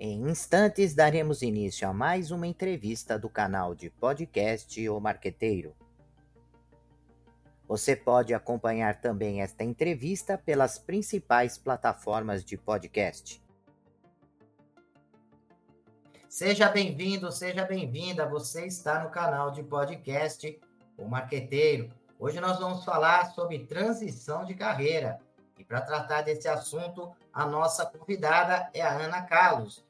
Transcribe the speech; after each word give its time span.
Em 0.00 0.30
instantes 0.30 0.94
daremos 0.94 1.42
início 1.42 1.88
a 1.88 1.92
mais 1.92 2.30
uma 2.30 2.46
entrevista 2.46 3.18
do 3.18 3.28
canal 3.28 3.74
de 3.74 3.90
podcast 3.90 4.88
O 4.88 5.00
Marqueteiro. 5.00 5.74
Você 7.66 7.96
pode 7.96 8.32
acompanhar 8.32 9.00
também 9.00 9.42
esta 9.42 9.64
entrevista 9.64 10.38
pelas 10.38 10.78
principais 10.78 11.58
plataformas 11.58 12.44
de 12.44 12.56
podcast. 12.56 13.42
Seja 16.28 16.68
bem-vindo, 16.68 17.32
seja 17.32 17.64
bem-vinda. 17.64 18.24
Você 18.28 18.66
está 18.66 19.02
no 19.02 19.10
canal 19.10 19.50
de 19.50 19.64
podcast 19.64 20.60
O 20.96 21.08
Marqueteiro. 21.08 21.90
Hoje 22.20 22.38
nós 22.38 22.60
vamos 22.60 22.84
falar 22.84 23.32
sobre 23.32 23.66
transição 23.66 24.44
de 24.44 24.54
carreira. 24.54 25.18
E 25.58 25.64
para 25.64 25.80
tratar 25.80 26.22
desse 26.22 26.46
assunto, 26.46 27.10
a 27.32 27.44
nossa 27.44 27.84
convidada 27.84 28.70
é 28.72 28.80
a 28.80 28.92
Ana 28.92 29.22
Carlos. 29.22 29.87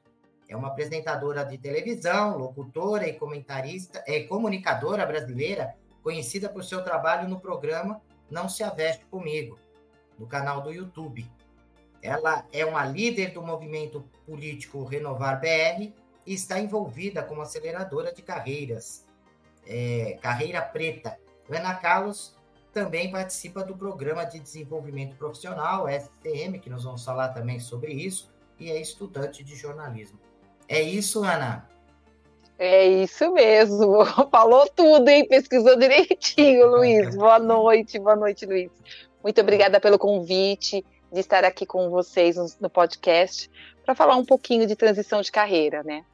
É 0.48 0.57
uma 0.57 0.69
apresentadora 0.69 1.45
de 1.45 1.59
televisão, 1.59 2.38
locutora 2.38 3.06
e 3.06 3.12
comentarista, 3.12 4.02
é 4.06 4.20
comunicadora 4.20 5.05
brasileira, 5.05 5.75
conhecida 6.02 6.48
por 6.48 6.65
seu 6.65 6.83
trabalho 6.83 7.29
no 7.29 7.39
programa 7.39 8.01
Não 8.30 8.48
Se 8.48 8.65
Aveste 8.65 9.05
Comigo, 9.06 9.59
no 10.19 10.27
canal 10.27 10.62
do 10.62 10.73
YouTube. 10.73 11.30
Ela 12.01 12.47
é 12.51 12.65
uma 12.65 12.84
líder 12.84 13.33
do 13.33 13.42
movimento 13.42 14.03
político 14.25 14.84
Renovar 14.84 15.39
BR 15.39 15.92
e 16.27 16.33
está 16.33 16.59
envolvida 16.59 17.23
como 17.23 17.42
aceleradora 17.42 18.12
de 18.12 18.23
carreiras, 18.23 19.05
é, 19.67 20.19
Carreira 20.23 20.62
Preta. 20.62 21.19
Ana 21.51 21.75
Carlos 21.75 22.34
também 22.73 23.11
participa 23.11 23.65
do 23.65 23.77
Programa 23.77 24.25
de 24.25 24.39
Desenvolvimento 24.39 25.17
Profissional, 25.17 25.87
STM, 25.89 26.59
que 26.59 26.70
nós 26.70 26.84
vamos 26.84 27.05
falar 27.05 27.30
também 27.30 27.59
sobre 27.59 27.92
isso, 27.92 28.30
e 28.59 28.70
é 28.70 28.80
estudante 28.80 29.42
de 29.42 29.56
jornalismo. 29.56 30.19
É 30.68 30.82
isso, 30.82 31.24
Ana? 31.24 31.66
É 32.58 32.86
isso 32.86 33.33
mesmo. 33.33 34.05
Falou 34.30 34.69
tudo, 34.69 35.08
hein? 35.08 35.27
Pesquisou 35.27 35.78
direitinho, 35.78 36.66
Luiz. 36.70 37.16
Boa 37.16 37.38
noite, 37.38 37.98
boa 37.98 38.14
noite, 38.14 38.44
Luiz. 38.44 38.70
Muito 39.22 39.41
obrigada 39.41 39.80
pelo 39.80 39.98
convite 39.98 40.84
de 41.10 41.20
estar 41.20 41.44
aqui 41.44 41.64
com 41.64 41.88
vocês 41.88 42.36
no 42.60 42.69
podcast 42.69 43.50
para 43.84 43.94
falar 43.94 44.16
um 44.16 44.25
pouquinho 44.25 44.66
de 44.66 44.77
transição 44.77 45.22
de 45.22 45.33
carreira, 45.33 45.83
né? 45.83 46.05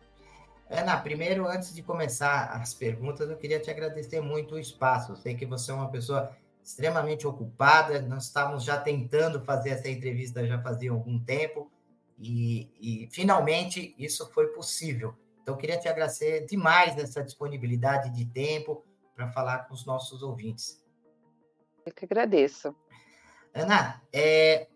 Ana, 0.71 0.97
primeiro, 0.99 1.47
antes 1.47 1.75
de 1.75 1.83
começar 1.83 2.53
as 2.53 2.73
perguntas, 2.73 3.29
eu 3.29 3.37
queria 3.37 3.59
te 3.59 3.71
agradecer 3.71 4.21
muito 4.21 4.55
o 4.55 4.59
espaço. 4.59 5.13
Eu 5.13 5.17
sei 5.17 5.35
que 5.35 5.45
você 5.45 5.73
é 5.73 5.75
uma 5.75 5.91
pessoa 5.91 6.31
extremamente 6.63 7.27
ocupada. 7.27 8.01
Nós 8.03 8.25
estávamos 8.25 8.65
já 8.65 8.79
tentando 8.79 9.41
fazer 9.45 9.71
essa 9.71 9.89
entrevista 9.89 10.47
já 10.47 10.61
fazia 10.61 10.91
algum 10.91 11.19
tempo. 11.19 11.71
E, 12.19 12.71
e, 12.81 13.09
finalmente 13.11 13.95
isso 13.99 14.31
foi 14.33 14.49
possível. 14.49 15.15
Então, 15.43 15.57
queria 15.57 15.79
te 15.79 15.89
agradecer 15.89 16.47
demais 16.47 16.97
essa 16.97 17.23
disponibilidade 17.23 18.11
de 18.11 18.25
tempo 18.25 18.85
para 19.15 19.29
falar 19.29 19.67
com 19.67 19.75
os 19.75 19.85
nossos 19.85 20.23
ouvintes. 20.23 20.83
Eu 21.85 21.93
que 21.93 22.05
agradeço. 22.05 22.75
Ana, 23.53 24.03
é, 24.13 24.69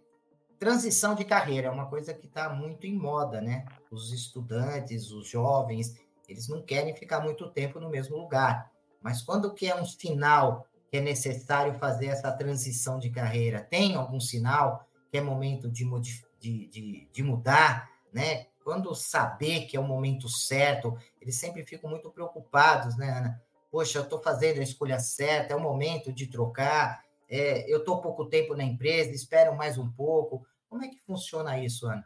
transição 0.59 1.15
de 1.15 1.25
carreira 1.25 1.69
é 1.69 1.71
uma 1.71 1.89
coisa 1.89 2.13
que 2.13 2.27
está 2.27 2.49
muito 2.51 2.87
em 2.87 2.95
moda, 2.95 3.41
né? 3.41 3.65
Os 3.91 4.13
estudantes, 4.13 5.11
os 5.11 5.27
jovens, 5.27 5.97
eles 6.29 6.49
não 6.49 6.63
querem 6.63 6.95
ficar 6.95 7.21
muito 7.21 7.51
tempo 7.51 7.81
no 7.81 7.89
mesmo 7.89 8.17
lugar. 8.17 8.71
Mas 9.01 9.23
quando 9.23 9.55
que 9.55 9.67
é 9.67 9.75
um 9.75 9.85
sinal 9.85 10.67
que 10.91 10.99
é 10.99 11.01
necessário 11.01 11.75
fazer 11.75 12.07
essa 12.07 12.31
transição 12.33 12.99
de 12.99 13.11
carreira? 13.11 13.63
Tem 13.63 13.95
algum 13.95 14.21
sinal 14.21 14.87
que 15.11 15.19
é 15.19 15.21
momento 15.21 15.71
de 15.71 15.85
modificar? 15.85 16.28
De, 16.39 16.67
de, 16.69 17.09
de 17.13 17.23
mudar, 17.23 17.91
né? 18.13 18.47
Quando 18.65 18.95
saber 18.95 19.67
que 19.67 19.77
é 19.77 19.81
o 19.81 19.85
momento 19.85 20.29
certo, 20.29 20.97
eles 21.21 21.37
sempre 21.37 21.65
ficam 21.65 21.89
muito 21.89 22.11
preocupados, 22.11 22.97
né, 22.97 23.11
Ana? 23.11 23.43
Poxa, 23.71 23.99
eu 23.99 24.03
estou 24.03 24.23
fazendo 24.23 24.61
a 24.61 24.63
escolha 24.63 24.99
certa, 24.99 25.53
é 25.53 25.57
o 25.57 25.61
momento 25.61 26.13
de 26.13 26.27
trocar, 26.27 27.03
é, 27.29 27.71
eu 27.71 27.79
estou 27.79 28.01
pouco 28.01 28.27
tempo 28.27 28.55
na 28.55 28.65
empresa, 28.65 29.11
espero 29.11 29.55
mais 29.57 29.79
um 29.79 29.91
pouco. 29.91 30.47
Como 30.69 30.85
é 30.85 30.89
que 30.89 31.01
funciona 31.01 31.63
isso, 31.63 31.87
Ana? 31.87 32.05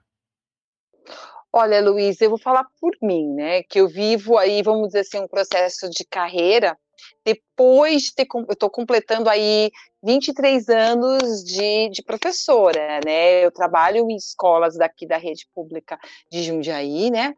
Olha, 1.53 1.83
Luiz, 1.83 2.21
eu 2.21 2.31
vou 2.31 2.39
falar 2.39 2.65
por 2.81 2.97
mim, 3.03 3.35
né? 3.35 3.63
Que 3.65 3.81
eu 3.81 3.89
vivo 3.89 4.39
aí, 4.39 4.63
vamos 4.63 4.89
dizer 4.89 5.01
assim, 5.01 5.21
um 5.21 5.29
processo 5.29 5.91
de 5.91 6.05
carreira 6.05 6.79
depois 7.25 8.03
de 8.03 8.15
ter, 8.15 8.27
eu 8.33 8.53
estou 8.53 8.71
completando 8.71 9.29
aí 9.29 9.71
23 10.03 10.69
anos 10.69 11.45
de, 11.45 11.89
de 11.91 12.03
professora, 12.03 13.01
né? 13.05 13.45
Eu 13.45 13.51
trabalho 13.51 14.11
em 14.11 14.17
escolas 14.17 14.77
daqui 14.77 15.07
da 15.07 15.17
rede 15.17 15.47
pública 15.55 15.99
de 16.31 16.43
Jundiaí, 16.43 17.11
né? 17.11 17.35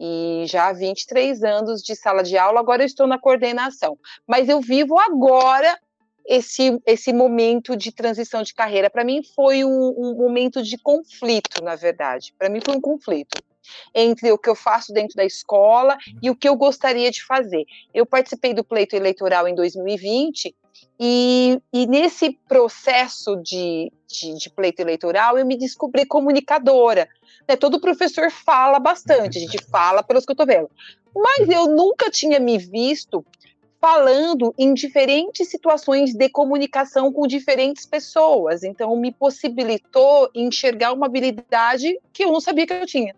E 0.00 0.44
já 0.46 0.68
há 0.68 0.72
23 0.72 1.42
anos 1.42 1.82
de 1.82 1.94
sala 1.96 2.22
de 2.22 2.38
aula, 2.38 2.60
agora 2.60 2.82
eu 2.82 2.86
estou 2.86 3.06
na 3.06 3.18
coordenação. 3.18 3.98
Mas 4.26 4.48
eu 4.48 4.60
vivo 4.60 4.98
agora 4.98 5.78
esse, 6.24 6.80
esse 6.86 7.12
momento 7.12 7.76
de 7.76 7.90
transição 7.90 8.42
de 8.42 8.54
carreira. 8.54 8.88
Para 8.88 9.04
mim 9.04 9.22
foi 9.34 9.64
um, 9.64 9.94
um 9.96 10.14
momento 10.14 10.62
de 10.62 10.78
conflito, 10.78 11.62
na 11.64 11.74
verdade. 11.74 12.32
Para 12.38 12.48
mim 12.48 12.60
foi 12.64 12.76
um 12.76 12.80
conflito 12.80 13.42
entre 13.94 14.30
o 14.32 14.38
que 14.38 14.48
eu 14.48 14.54
faço 14.54 14.92
dentro 14.92 15.16
da 15.16 15.24
escola 15.24 15.96
e 16.22 16.30
o 16.30 16.36
que 16.36 16.48
eu 16.48 16.56
gostaria 16.56 17.10
de 17.10 17.24
fazer. 17.24 17.64
Eu 17.92 18.06
participei 18.06 18.54
do 18.54 18.64
pleito 18.64 18.96
eleitoral 18.96 19.46
em 19.48 19.54
2020 19.54 20.54
e, 20.98 21.60
e 21.72 21.86
nesse 21.86 22.38
processo 22.48 23.36
de, 23.36 23.92
de, 24.06 24.34
de, 24.34 24.50
pleito 24.50 24.82
eleitoral 24.82 25.38
eu 25.38 25.46
me 25.46 25.56
descobri 25.56 26.04
comunicadora. 26.04 27.08
Né? 27.48 27.56
Todo 27.56 27.80
professor 27.80 28.30
fala 28.30 28.78
bastante, 28.78 29.38
a 29.38 29.40
gente 29.40 29.58
fala 29.70 30.02
pelos 30.02 30.24
cotovelos. 30.24 30.70
Mas 31.14 31.48
eu 31.48 31.66
nunca 31.66 32.10
tinha 32.10 32.38
me 32.38 32.58
visto 32.58 33.24
falando 33.80 34.52
em 34.58 34.74
diferentes 34.74 35.48
situações 35.48 36.12
de 36.12 36.28
comunicação 36.28 37.12
com 37.12 37.26
diferentes 37.26 37.86
pessoas. 37.86 38.62
Então, 38.64 38.96
me 38.96 39.12
possibilitou 39.12 40.28
enxergar 40.34 40.92
uma 40.92 41.06
habilidade 41.06 41.98
que 42.12 42.24
eu 42.24 42.32
não 42.32 42.40
sabia 42.40 42.66
que 42.66 42.72
eu 42.72 42.86
tinha. 42.86 43.14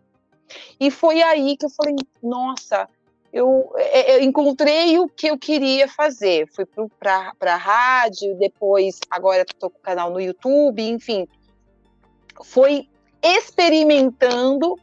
E 0.78 0.90
foi 0.90 1.22
aí 1.22 1.56
que 1.56 1.66
eu 1.66 1.70
falei, 1.70 1.96
nossa, 2.22 2.88
eu, 3.32 3.72
é, 3.76 4.16
eu 4.16 4.22
encontrei 4.22 4.98
o 4.98 5.08
que 5.08 5.28
eu 5.28 5.38
queria 5.38 5.86
fazer. 5.86 6.48
Fui 6.52 6.66
para 6.98 7.32
a 7.40 7.56
rádio, 7.56 8.36
depois, 8.36 8.98
agora 9.10 9.42
estou 9.42 9.70
com 9.70 9.78
o 9.78 9.82
canal 9.82 10.10
no 10.10 10.20
YouTube, 10.20 10.82
enfim. 10.82 11.28
Foi 12.42 12.88
experimentando 13.22 14.76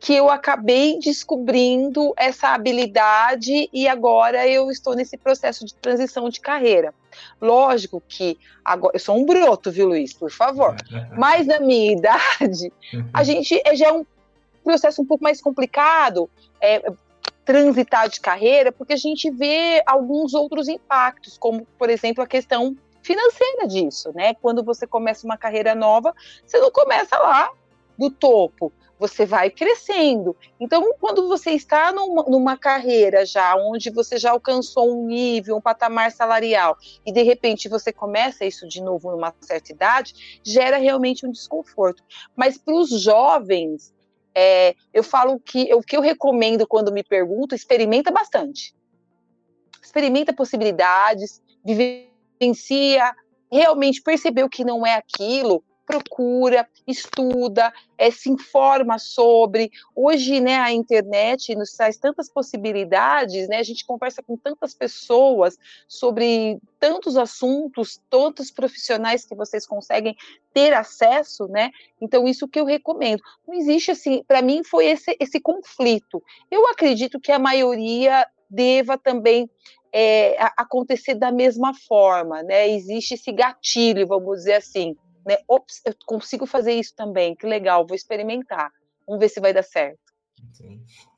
que 0.00 0.14
eu 0.14 0.30
acabei 0.30 0.98
descobrindo 0.98 2.12
essa 2.16 2.48
habilidade 2.48 3.68
e 3.72 3.88
agora 3.88 4.46
eu 4.46 4.70
estou 4.70 4.94
nesse 4.94 5.16
processo 5.16 5.64
de 5.64 5.74
transição 5.74 6.28
de 6.28 6.40
carreira. 6.40 6.94
Lógico 7.40 8.00
que 8.06 8.38
agora 8.64 8.94
eu 8.94 9.00
sou 9.00 9.16
um 9.16 9.26
broto, 9.26 9.72
viu, 9.72 9.88
Luiz? 9.88 10.12
Por 10.12 10.30
favor. 10.30 10.76
Mas 11.18 11.46
na 11.46 11.58
minha 11.58 11.92
idade, 11.92 12.72
a 13.12 13.22
gente 13.24 13.60
já 13.74 13.88
é 13.88 13.92
um 13.92 14.04
processo 14.68 15.00
um 15.00 15.06
pouco 15.06 15.24
mais 15.24 15.40
complicado, 15.40 16.28
é, 16.60 16.92
transitar 17.42 18.06
de 18.10 18.20
carreira, 18.20 18.70
porque 18.70 18.92
a 18.92 18.98
gente 18.98 19.30
vê 19.30 19.82
alguns 19.86 20.34
outros 20.34 20.68
impactos, 20.68 21.38
como, 21.38 21.66
por 21.78 21.88
exemplo, 21.88 22.22
a 22.22 22.26
questão 22.26 22.76
financeira 23.02 23.66
disso, 23.66 24.12
né? 24.14 24.34
Quando 24.34 24.62
você 24.62 24.86
começa 24.86 25.26
uma 25.26 25.38
carreira 25.38 25.74
nova, 25.74 26.14
você 26.44 26.58
não 26.60 26.70
começa 26.70 27.16
lá 27.16 27.50
do 27.96 28.10
topo, 28.10 28.70
você 28.98 29.24
vai 29.24 29.48
crescendo. 29.48 30.36
Então, 30.60 30.92
quando 31.00 31.26
você 31.26 31.52
está 31.52 31.90
numa, 31.90 32.24
numa, 32.24 32.56
carreira 32.58 33.24
já, 33.24 33.56
onde 33.56 33.88
você 33.88 34.18
já 34.18 34.32
alcançou 34.32 34.92
um 34.92 35.06
nível, 35.06 35.56
um 35.56 35.62
patamar 35.62 36.12
salarial, 36.12 36.76
e 37.06 37.10
de 37.10 37.22
repente 37.22 37.70
você 37.70 37.90
começa 37.90 38.44
isso 38.44 38.68
de 38.68 38.82
novo 38.82 39.10
numa 39.10 39.34
certa 39.40 39.72
idade, 39.72 40.40
gera 40.44 40.76
realmente 40.76 41.24
um 41.24 41.30
desconforto. 41.30 42.02
Mas 42.36 42.58
para 42.58 42.74
os 42.74 42.90
jovens, 43.00 43.96
é, 44.34 44.74
eu 44.92 45.02
falo 45.02 45.38
que 45.40 45.72
o 45.74 45.82
que 45.82 45.96
eu 45.96 46.00
recomendo 46.00 46.66
quando 46.66 46.92
me 46.92 47.02
pergunto, 47.02 47.54
experimenta 47.54 48.10
bastante. 48.10 48.74
Experimenta 49.82 50.32
possibilidades, 50.32 51.42
vivencia, 51.64 53.14
realmente 53.50 54.02
percebeu 54.02 54.48
que 54.48 54.64
não 54.64 54.86
é 54.86 54.94
aquilo, 54.94 55.64
procura, 55.88 56.68
estuda, 56.86 57.72
é, 57.96 58.10
se 58.10 58.28
informa 58.28 58.98
sobre. 58.98 59.70
Hoje, 59.96 60.38
né, 60.38 60.56
a 60.56 60.70
internet 60.70 61.54
nos 61.54 61.72
traz 61.72 61.96
tantas 61.96 62.28
possibilidades, 62.28 63.48
né? 63.48 63.56
A 63.56 63.62
gente 63.62 63.86
conversa 63.86 64.22
com 64.22 64.36
tantas 64.36 64.74
pessoas 64.74 65.56
sobre 65.88 66.60
tantos 66.78 67.16
assuntos, 67.16 67.98
tantos 68.10 68.50
profissionais 68.50 69.24
que 69.24 69.34
vocês 69.34 69.66
conseguem 69.66 70.14
ter 70.52 70.74
acesso, 70.74 71.48
né? 71.48 71.70
Então, 71.98 72.28
isso 72.28 72.46
que 72.46 72.60
eu 72.60 72.66
recomendo. 72.66 73.22
Não 73.46 73.54
existe 73.54 73.90
assim, 73.90 74.22
para 74.28 74.42
mim 74.42 74.62
foi 74.62 74.88
esse, 74.88 75.16
esse 75.18 75.40
conflito. 75.40 76.22
Eu 76.50 76.68
acredito 76.68 77.18
que 77.18 77.32
a 77.32 77.38
maioria 77.38 78.26
deva 78.50 78.98
também 78.98 79.48
é, 79.90 80.36
acontecer 80.54 81.14
da 81.14 81.32
mesma 81.32 81.72
forma, 81.72 82.42
né? 82.42 82.68
Existe 82.68 83.14
esse 83.14 83.32
gatilho, 83.32 84.06
vamos 84.06 84.36
dizer 84.40 84.56
assim 84.56 84.94
né? 85.24 85.38
Ops, 85.46 85.82
eu 85.84 85.94
consigo 86.06 86.46
fazer 86.46 86.72
isso 86.72 86.94
também, 86.94 87.34
que 87.34 87.46
legal, 87.46 87.86
vou 87.86 87.96
experimentar. 87.96 88.70
Vamos 89.06 89.20
ver 89.20 89.28
se 89.28 89.40
vai 89.40 89.52
dar 89.52 89.62
certo. 89.62 89.98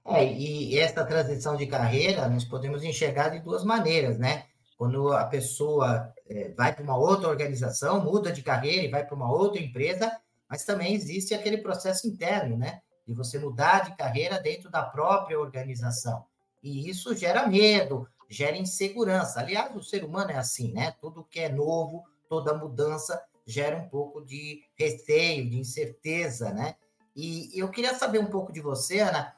É, 0.07 0.25
e 0.25 0.79
essa 0.79 1.05
transição 1.05 1.57
de 1.57 1.67
carreira 1.67 2.29
nós 2.29 2.45
podemos 2.45 2.83
enxergar 2.83 3.29
de 3.29 3.41
duas 3.41 3.65
maneiras, 3.65 4.19
né? 4.19 4.45
Quando 4.77 5.13
a 5.13 5.27
pessoa 5.27 6.13
é, 6.27 6.53
vai 6.57 6.75
para 6.75 6.83
uma 6.83 6.97
outra 6.97 7.29
organização, 7.29 8.03
muda 8.03 8.33
de 8.33 8.43
carreira 8.43 8.83
e 8.83 8.91
vai 8.91 9.05
para 9.05 9.15
uma 9.15 9.31
outra 9.31 9.61
empresa, 9.61 10.11
mas 10.49 10.65
também 10.65 10.95
existe 10.95 11.35
aquele 11.35 11.59
processo 11.59 12.09
interno, 12.09 12.57
né? 12.57 12.81
De 13.07 13.15
você 13.15 13.39
mudar 13.39 13.85
de 13.85 13.97
carreira 13.97 14.41
dentro 14.41 14.71
da 14.71 14.83
própria 14.83 15.39
organização. 15.39 16.25
E 16.63 16.89
isso 16.89 17.15
gera 17.15 17.47
medo, 17.47 18.09
gera 18.29 18.57
insegurança. 18.57 19.41
Aliás, 19.41 19.75
o 19.77 19.83
ser 19.83 20.05
humano 20.05 20.31
é 20.31 20.37
assim, 20.37 20.73
né? 20.73 20.95
Tudo 21.01 21.25
que 21.25 21.41
é 21.41 21.49
novo, 21.49 22.05
toda 22.29 22.55
mudança 22.55 23.21
gera 23.51 23.77
um 23.77 23.89
pouco 23.89 24.25
de 24.25 24.63
receio, 24.77 25.49
de 25.49 25.59
incerteza, 25.59 26.53
né? 26.53 26.77
E 27.15 27.51
eu 27.55 27.69
queria 27.71 27.95
saber 27.95 28.19
um 28.19 28.31
pouco 28.31 28.53
de 28.53 28.61
você, 28.61 29.01
Ana, 29.01 29.35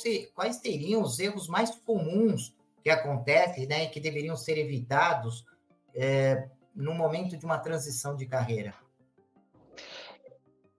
se, 0.00 0.30
quais 0.34 0.56
seriam 0.56 1.02
os 1.02 1.18
erros 1.18 1.48
mais 1.48 1.70
comuns 1.70 2.54
que 2.82 2.90
acontecem, 2.90 3.66
né, 3.66 3.84
e 3.84 3.88
que 3.88 4.00
deveriam 4.00 4.36
ser 4.36 4.58
evitados 4.58 5.44
é, 5.94 6.48
no 6.74 6.94
momento 6.94 7.36
de 7.36 7.44
uma 7.44 7.58
transição 7.58 8.14
de 8.14 8.26
carreira? 8.26 8.74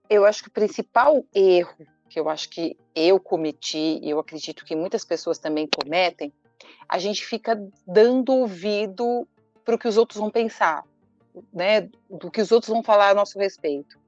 Eu 0.08 0.24
acho 0.24 0.42
que 0.42 0.48
o 0.48 0.52
principal 0.52 1.24
erro 1.34 1.86
que 2.14 2.20
eu 2.20 2.28
acho 2.28 2.48
que 2.48 2.76
eu 2.94 3.18
cometi, 3.18 3.98
e 4.00 4.08
eu 4.08 4.20
acredito 4.20 4.64
que 4.64 4.76
muitas 4.76 5.04
pessoas 5.04 5.36
também 5.36 5.66
cometem, 5.66 6.32
a 6.88 6.96
gente 6.96 7.26
fica 7.26 7.60
dando 7.84 8.32
ouvido 8.32 9.26
para 9.64 9.74
o 9.74 9.78
que 9.78 9.88
os 9.88 9.96
outros 9.96 10.20
vão 10.20 10.30
pensar, 10.30 10.84
né, 11.52 11.88
do 12.08 12.30
que 12.30 12.40
os 12.40 12.52
outros 12.52 12.70
vão 12.72 12.82
falar 12.82 13.10
a 13.10 13.14
nosso 13.14 13.38
respeito, 13.38 13.98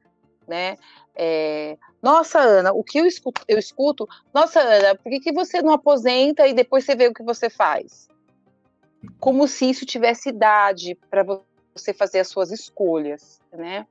né? 0.46 0.76
É, 1.14 1.76
nossa, 2.02 2.38
Ana, 2.38 2.72
o 2.72 2.84
que 2.84 2.98
eu 2.98 3.06
escuto, 3.06 3.42
eu 3.48 3.58
escuto, 3.58 4.08
nossa, 4.32 4.60
Ana, 4.60 4.94
por 4.94 5.10
que, 5.10 5.20
que 5.20 5.32
você 5.32 5.62
não 5.62 5.72
aposenta 5.72 6.46
e 6.46 6.52
depois 6.52 6.84
você 6.84 6.94
vê 6.94 7.08
o 7.08 7.14
que 7.14 7.22
você 7.22 7.48
faz? 7.48 8.08
Como 9.18 9.48
se 9.48 9.70
isso 9.70 9.86
tivesse 9.86 10.28
idade 10.28 10.94
para 11.10 11.24
você 11.74 11.92
fazer 11.92 12.20
as 12.20 12.28
suas 12.28 12.50
escolhas, 12.50 13.40
né? 13.52 13.86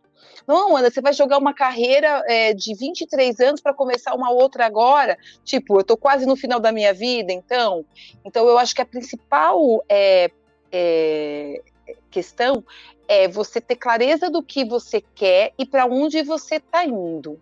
Não, 0.48 0.76
Ana, 0.76 0.90
você 0.90 1.02
vai 1.02 1.14
jogar 1.14 1.38
uma 1.38 1.54
carreira 1.54 2.24
é, 2.28 2.54
de 2.54 2.76
23 2.76 3.40
anos 3.40 3.62
para 3.62 3.74
começar 3.74 4.14
uma 4.14 4.32
outra 4.32 4.66
agora? 4.66 5.18
Tipo, 5.44 5.78
eu 5.78 5.82
estou 5.82 5.98
quase 5.98 6.26
no 6.26 6.36
final 6.36 6.60
da 6.60 6.72
minha 6.72 6.94
vida, 6.94 7.32
então. 7.32 7.86
Então, 8.24 8.48
eu 8.48 8.58
acho 8.58 8.76
que 8.76 8.82
a 8.82 8.86
principal 8.86 9.84
é, 9.90 10.30
é, 10.72 11.62
questão 12.10 12.64
é 13.08 13.28
você 13.28 13.62
ter 13.62 13.76
clareza 13.76 14.30
do 14.30 14.42
que 14.42 14.66
você 14.66 15.02
quer 15.02 15.54
e 15.58 15.66
para 15.66 15.86
onde 15.86 16.22
você 16.24 16.56
está 16.56 16.86
indo, 16.86 17.40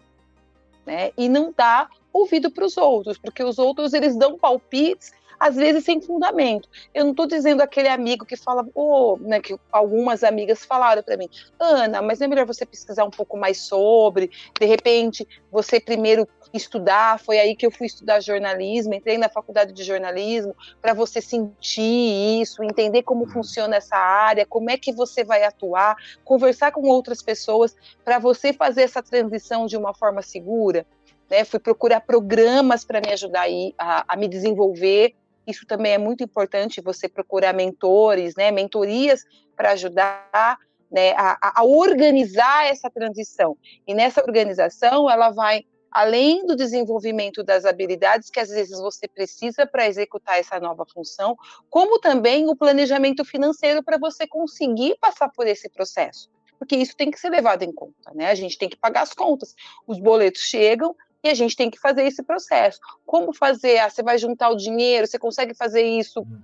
né? 0.85 1.11
E 1.17 1.29
não 1.29 1.53
dar 1.55 1.89
ouvido 2.11 2.51
para 2.51 2.65
os 2.65 2.77
outros, 2.77 3.17
porque 3.17 3.43
os 3.43 3.57
outros 3.57 3.93
eles 3.93 4.15
dão 4.15 4.37
palpites 4.37 5.11
às 5.39 5.55
vezes 5.55 5.83
sem 5.83 6.01
fundamento. 6.01 6.69
Eu 6.93 7.03
não 7.03 7.11
estou 7.11 7.25
dizendo 7.25 7.61
aquele 7.61 7.87
amigo 7.87 8.25
que 8.25 8.35
fala, 8.35 8.65
oh, 8.73 9.17
né, 9.19 9.39
que 9.39 9.55
algumas 9.71 10.23
amigas 10.23 10.65
falaram 10.65 11.03
para 11.03 11.17
mim, 11.17 11.29
Ana, 11.59 12.01
mas 12.01 12.19
não 12.19 12.25
é 12.25 12.27
melhor 12.27 12.45
você 12.45 12.65
pesquisar 12.65 13.03
um 13.05 13.09
pouco 13.09 13.37
mais 13.37 13.57
sobre, 13.59 14.29
de 14.59 14.65
repente 14.65 15.27
você 15.51 15.79
primeiro 15.79 16.27
estudar, 16.53 17.19
foi 17.19 17.39
aí 17.39 17.55
que 17.55 17.65
eu 17.65 17.71
fui 17.71 17.87
estudar 17.87 18.19
jornalismo, 18.19 18.93
entrei 18.93 19.17
na 19.17 19.27
faculdade 19.27 19.73
de 19.73 19.83
jornalismo 19.83 20.55
para 20.81 20.93
você 20.93 21.19
sentir 21.19 22.41
isso, 22.41 22.63
entender 22.63 23.03
como 23.03 23.27
funciona 23.27 23.75
essa 23.75 23.95
área, 23.95 24.45
como 24.45 24.69
é 24.69 24.77
que 24.77 24.91
você 24.91 25.23
vai 25.23 25.43
atuar, 25.43 25.95
conversar 26.23 26.71
com 26.71 26.81
outras 26.81 27.21
pessoas 27.21 27.75
para 28.05 28.19
você 28.19 28.53
fazer 28.53 28.83
essa 28.83 29.01
transição 29.01 29.65
de 29.65 29.75
uma 29.75 29.93
forma 29.93 30.21
segura. 30.21 30.85
Né? 31.29 31.43
Fui 31.43 31.59
procurar 31.59 32.01
programas 32.01 32.85
para 32.85 33.01
me 33.01 33.11
ajudar 33.11 33.45
a, 33.77 34.05
a 34.07 34.15
me 34.15 34.27
desenvolver. 34.27 35.15
Isso 35.45 35.65
também 35.65 35.93
é 35.93 35.97
muito 35.97 36.23
importante, 36.23 36.81
você 36.81 37.07
procurar 37.07 37.53
mentores, 37.53 38.35
né? 38.35 38.51
mentorias 38.51 39.23
para 39.55 39.71
ajudar 39.71 40.57
né, 40.91 41.11
a, 41.17 41.59
a, 41.59 41.63
organizar 41.63 42.67
essa 42.67 42.89
transição. 42.89 43.57
E 43.87 43.93
nessa 43.93 44.21
organização, 44.21 45.09
ela 45.09 45.31
vai 45.31 45.63
além 45.91 46.45
do 46.45 46.55
desenvolvimento 46.55 47.43
das 47.43 47.65
habilidades 47.65 48.29
que 48.29 48.39
às 48.39 48.49
vezes 48.49 48.79
você 48.79 49.07
precisa 49.07 49.65
para 49.65 49.87
executar 49.87 50.39
essa 50.39 50.59
nova 50.59 50.85
função, 50.91 51.35
como 51.69 51.99
também 51.99 52.49
o 52.49 52.55
planejamento 52.55 53.23
financeiro 53.23 53.83
para 53.83 53.99
você 53.99 54.25
conseguir 54.25 54.97
passar 54.99 55.29
por 55.29 55.45
esse 55.45 55.69
processo. 55.69 56.31
Porque 56.57 56.75
isso 56.75 56.95
tem 56.95 57.11
que 57.11 57.19
ser 57.19 57.29
levado 57.29 57.63
em 57.63 57.71
conta, 57.71 58.11
né? 58.15 58.29
A 58.29 58.35
gente 58.35 58.57
tem 58.57 58.69
que 58.69 58.77
pagar 58.77 59.01
as 59.01 59.13
contas. 59.13 59.53
Os 59.85 59.99
boletos 59.99 60.41
chegam 60.41 60.95
e 61.23 61.29
a 61.29 61.33
gente 61.33 61.55
tem 61.55 61.69
que 61.69 61.79
fazer 61.79 62.03
esse 62.03 62.21
processo. 62.23 62.79
Como 63.05 63.33
fazer? 63.33 63.79
Ah, 63.79 63.89
você 63.89 64.03
vai 64.03 64.17
juntar 64.17 64.49
o 64.49 64.57
dinheiro, 64.57 65.07
você 65.07 65.17
consegue 65.17 65.53
fazer 65.53 65.83
isso, 65.83 66.21
hum. 66.21 66.41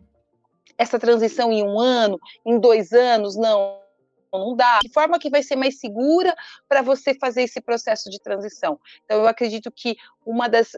essa 0.77 0.97
transição 0.97 1.51
em 1.51 1.63
um 1.63 1.79
ano, 1.79 2.19
em 2.45 2.59
dois 2.59 2.93
anos? 2.93 3.35
Não 3.35 3.79
não 4.31 4.55
dá. 4.55 4.79
De 4.79 4.89
forma 4.89 5.19
que 5.19 5.29
vai 5.29 5.41
ser 5.41 5.55
mais 5.55 5.79
segura 5.79 6.35
para 6.67 6.81
você 6.81 7.13
fazer 7.15 7.43
esse 7.43 7.59
processo 7.59 8.09
de 8.09 8.19
transição. 8.19 8.79
Então, 9.03 9.21
eu 9.21 9.27
acredito 9.27 9.71
que 9.71 9.97
uma 10.25 10.47
das, 10.47 10.71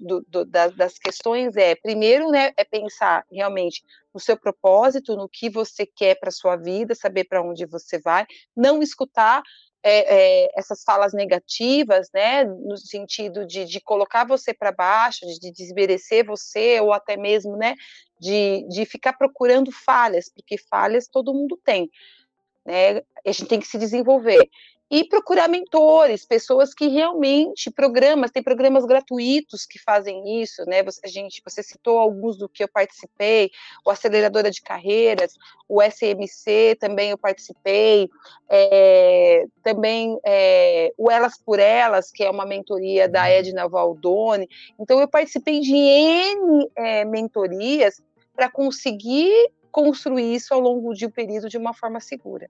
do, 0.00 0.24
do, 0.26 0.44
das, 0.44 0.74
das 0.74 0.98
questões 0.98 1.56
é, 1.56 1.74
primeiro, 1.74 2.30
né, 2.30 2.52
é 2.56 2.64
pensar 2.64 3.24
realmente 3.30 3.84
no 4.14 4.20
seu 4.20 4.36
propósito, 4.36 5.14
no 5.14 5.28
que 5.28 5.50
você 5.50 5.84
quer 5.84 6.18
para 6.18 6.30
sua 6.30 6.56
vida, 6.56 6.94
saber 6.94 7.24
para 7.24 7.42
onde 7.42 7.66
você 7.66 7.98
vai, 7.98 8.26
não 8.56 8.82
escutar 8.82 9.42
é, 9.88 10.44
é, 10.44 10.50
essas 10.56 10.82
falas 10.82 11.12
negativas, 11.12 12.08
né, 12.12 12.44
no 12.44 12.76
sentido 12.76 13.46
de, 13.46 13.64
de 13.64 13.80
colocar 13.80 14.26
você 14.26 14.52
para 14.52 14.72
baixo, 14.72 15.24
de, 15.26 15.38
de 15.38 15.52
desmerecer 15.52 16.26
você, 16.26 16.80
ou 16.80 16.92
até 16.92 17.16
mesmo, 17.16 17.56
né, 17.56 17.74
de, 18.18 18.66
de 18.68 18.84
ficar 18.84 19.12
procurando 19.12 19.70
falhas, 19.70 20.28
porque 20.28 20.58
falhas 20.58 21.06
todo 21.06 21.34
mundo 21.34 21.56
tem 21.64 21.90
né? 22.66 22.98
A 23.24 23.30
gente 23.30 23.46
tem 23.46 23.60
que 23.60 23.68
se 23.68 23.78
desenvolver 23.78 24.50
e 24.88 25.04
procurar 25.04 25.48
mentores, 25.48 26.24
pessoas 26.24 26.72
que 26.72 26.86
realmente 26.86 27.70
programas, 27.70 28.30
tem 28.30 28.42
programas 28.42 28.84
gratuitos 28.84 29.66
que 29.66 29.80
fazem 29.80 30.40
isso, 30.40 30.64
né? 30.64 30.82
Você, 30.84 31.00
a 31.04 31.08
gente, 31.08 31.42
você 31.44 31.60
citou 31.62 31.98
alguns 31.98 32.36
do 32.36 32.48
que 32.48 32.62
eu 32.62 32.68
participei, 32.68 33.50
o 33.84 33.90
aceleradora 33.90 34.48
de 34.48 34.62
carreiras, 34.62 35.34
o 35.68 35.82
SMC 35.82 36.76
também 36.78 37.10
eu 37.10 37.18
participei, 37.18 38.08
é, 38.48 39.44
também 39.62 40.18
é, 40.24 40.92
o 40.96 41.10
Elas 41.10 41.36
por 41.36 41.58
Elas, 41.58 42.12
que 42.12 42.22
é 42.22 42.30
uma 42.30 42.46
mentoria 42.46 43.08
da 43.08 43.22
uhum. 43.22 43.28
Edna 43.28 43.68
Valdone. 43.68 44.48
Então 44.78 45.00
eu 45.00 45.08
participei 45.08 45.58
de 45.58 45.74
N 45.74 46.70
é, 46.76 47.04
mentorias 47.04 48.00
para 48.36 48.48
conseguir 48.48 49.50
construir 49.72 50.34
isso 50.34 50.54
ao 50.54 50.60
longo 50.60 50.94
de 50.94 51.06
um 51.06 51.10
período 51.10 51.48
de 51.48 51.58
uma 51.58 51.74
forma 51.74 52.00
segura. 52.00 52.48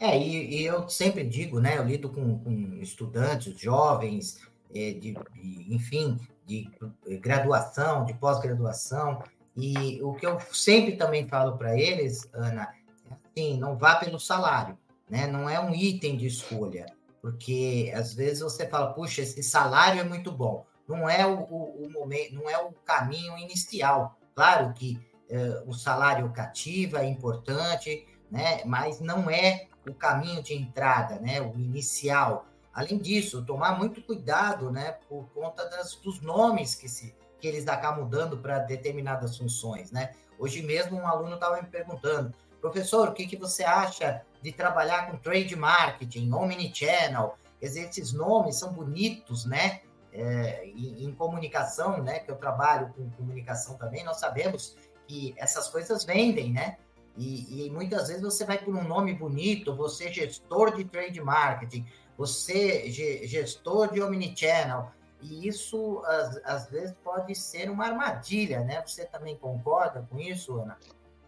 É, 0.00 0.16
e, 0.16 0.60
e 0.60 0.64
eu 0.64 0.88
sempre 0.88 1.24
digo, 1.24 1.60
né, 1.60 1.76
eu 1.76 1.84
lido 1.84 2.08
com, 2.08 2.38
com 2.38 2.78
estudantes, 2.80 3.58
jovens, 3.58 4.40
é, 4.74 4.92
de, 4.92 5.14
de, 5.34 5.74
enfim, 5.74 6.18
de 6.46 6.70
graduação, 7.18 8.04
de 8.04 8.14
pós-graduação, 8.14 9.22
e 9.56 10.00
o 10.02 10.14
que 10.14 10.24
eu 10.24 10.38
sempre 10.52 10.96
também 10.96 11.26
falo 11.26 11.58
para 11.58 11.76
eles, 11.76 12.28
Ana, 12.32 12.68
é 13.10 13.14
assim, 13.40 13.58
não 13.58 13.76
vá 13.76 13.96
pelo 13.96 14.20
salário, 14.20 14.78
né, 15.10 15.26
não 15.26 15.50
é 15.50 15.58
um 15.58 15.74
item 15.74 16.16
de 16.16 16.26
escolha, 16.26 16.86
porque 17.20 17.92
às 17.94 18.14
vezes 18.14 18.40
você 18.40 18.68
fala, 18.68 18.92
puxa, 18.92 19.22
esse 19.22 19.42
salário 19.42 20.00
é 20.00 20.04
muito 20.04 20.30
bom, 20.30 20.64
não 20.86 21.08
é 21.08 21.26
o, 21.26 21.40
o, 21.40 21.86
o 21.86 21.90
momento, 21.90 22.34
não 22.34 22.48
é 22.48 22.56
o 22.56 22.72
caminho 22.84 23.36
inicial. 23.36 24.16
Claro 24.34 24.72
que 24.72 24.98
eh, 25.28 25.62
o 25.66 25.74
salário 25.74 26.30
cativa 26.30 27.00
é 27.00 27.06
importante, 27.06 28.06
né? 28.30 28.62
Mas 28.64 28.98
não 28.98 29.28
é 29.28 29.66
o 29.88 29.94
caminho 29.94 30.42
de 30.42 30.54
entrada, 30.54 31.18
né? 31.18 31.40
O 31.40 31.58
inicial. 31.58 32.46
Além 32.72 32.98
disso, 32.98 33.44
tomar 33.44 33.76
muito 33.78 34.02
cuidado, 34.02 34.70
né? 34.70 34.92
Por 35.08 35.28
conta 35.34 35.68
das, 35.68 35.94
dos 35.96 36.20
nomes 36.20 36.74
que 36.74 36.88
se 36.88 37.14
que 37.40 37.46
eles 37.46 37.68
acabam 37.68 38.08
dando 38.08 38.38
para 38.38 38.58
determinadas 38.58 39.36
funções, 39.36 39.92
né? 39.92 40.12
Hoje 40.38 40.62
mesmo 40.62 40.98
um 40.98 41.06
aluno 41.06 41.34
estava 41.34 41.60
me 41.60 41.68
perguntando, 41.68 42.34
professor, 42.60 43.08
o 43.08 43.12
que, 43.12 43.26
que 43.26 43.36
você 43.36 43.64
acha 43.64 44.22
de 44.42 44.52
trabalhar 44.52 45.10
com 45.10 45.16
trade 45.16 45.54
marketing, 45.56 46.32
omnichannel? 46.32 47.36
Quer 47.60 47.66
dizer, 47.66 47.88
esses 47.88 48.12
nomes 48.12 48.56
são 48.56 48.72
bonitos, 48.72 49.44
né? 49.44 49.80
É, 50.12 50.66
em, 50.66 51.04
em, 51.04 51.14
comunicação, 51.14 52.02
né? 52.02 52.20
Que 52.20 52.30
eu 52.30 52.36
trabalho 52.36 52.92
com 52.94 53.10
comunicação 53.10 53.76
também, 53.76 54.04
nós 54.04 54.18
sabemos 54.18 54.76
que 55.06 55.34
essas 55.36 55.68
coisas 55.68 56.04
vendem, 56.04 56.52
né? 56.52 56.76
E, 57.18 57.66
e, 57.66 57.70
muitas 57.70 58.06
vezes 58.06 58.22
você 58.22 58.44
vai 58.44 58.58
por 58.58 58.74
um 58.74 58.86
nome 58.86 59.12
bonito, 59.12 59.74
você 59.74 60.04
é 60.04 60.12
gestor 60.12 60.76
de 60.76 60.84
trade 60.84 61.20
marketing, 61.20 61.84
você 62.16 62.88
gestor 63.26 63.92
de 63.92 64.00
omnichannel, 64.00 64.92
e 65.20 65.48
isso 65.48 66.00
às, 66.06 66.40
às 66.44 66.70
vezes 66.70 66.94
pode 67.02 67.34
ser 67.34 67.68
uma 67.70 67.86
armadilha, 67.86 68.60
né? 68.60 68.82
Você 68.86 69.04
também 69.04 69.36
concorda 69.36 70.06
com 70.08 70.18
isso, 70.20 70.60
Ana? 70.60 70.78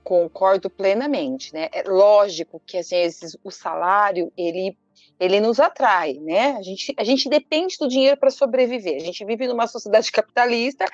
Concordo 0.04 0.70
plenamente, 0.70 1.52
né? 1.52 1.68
É 1.72 1.82
lógico 1.82 2.62
que 2.64 2.78
às 2.78 2.90
vezes 2.90 3.36
o 3.42 3.50
salário 3.50 4.32
ele 4.36 4.78
ele 5.20 5.38
nos 5.38 5.60
atrai, 5.60 6.14
né? 6.14 6.52
A 6.52 6.62
gente, 6.62 6.94
a 6.96 7.04
gente 7.04 7.28
depende 7.28 7.76
do 7.78 7.86
dinheiro 7.86 8.16
para 8.16 8.30
sobreviver. 8.30 8.96
A 8.96 9.04
gente 9.04 9.22
vive 9.22 9.46
numa 9.46 9.66
sociedade 9.66 10.10
capitalista 10.10 10.86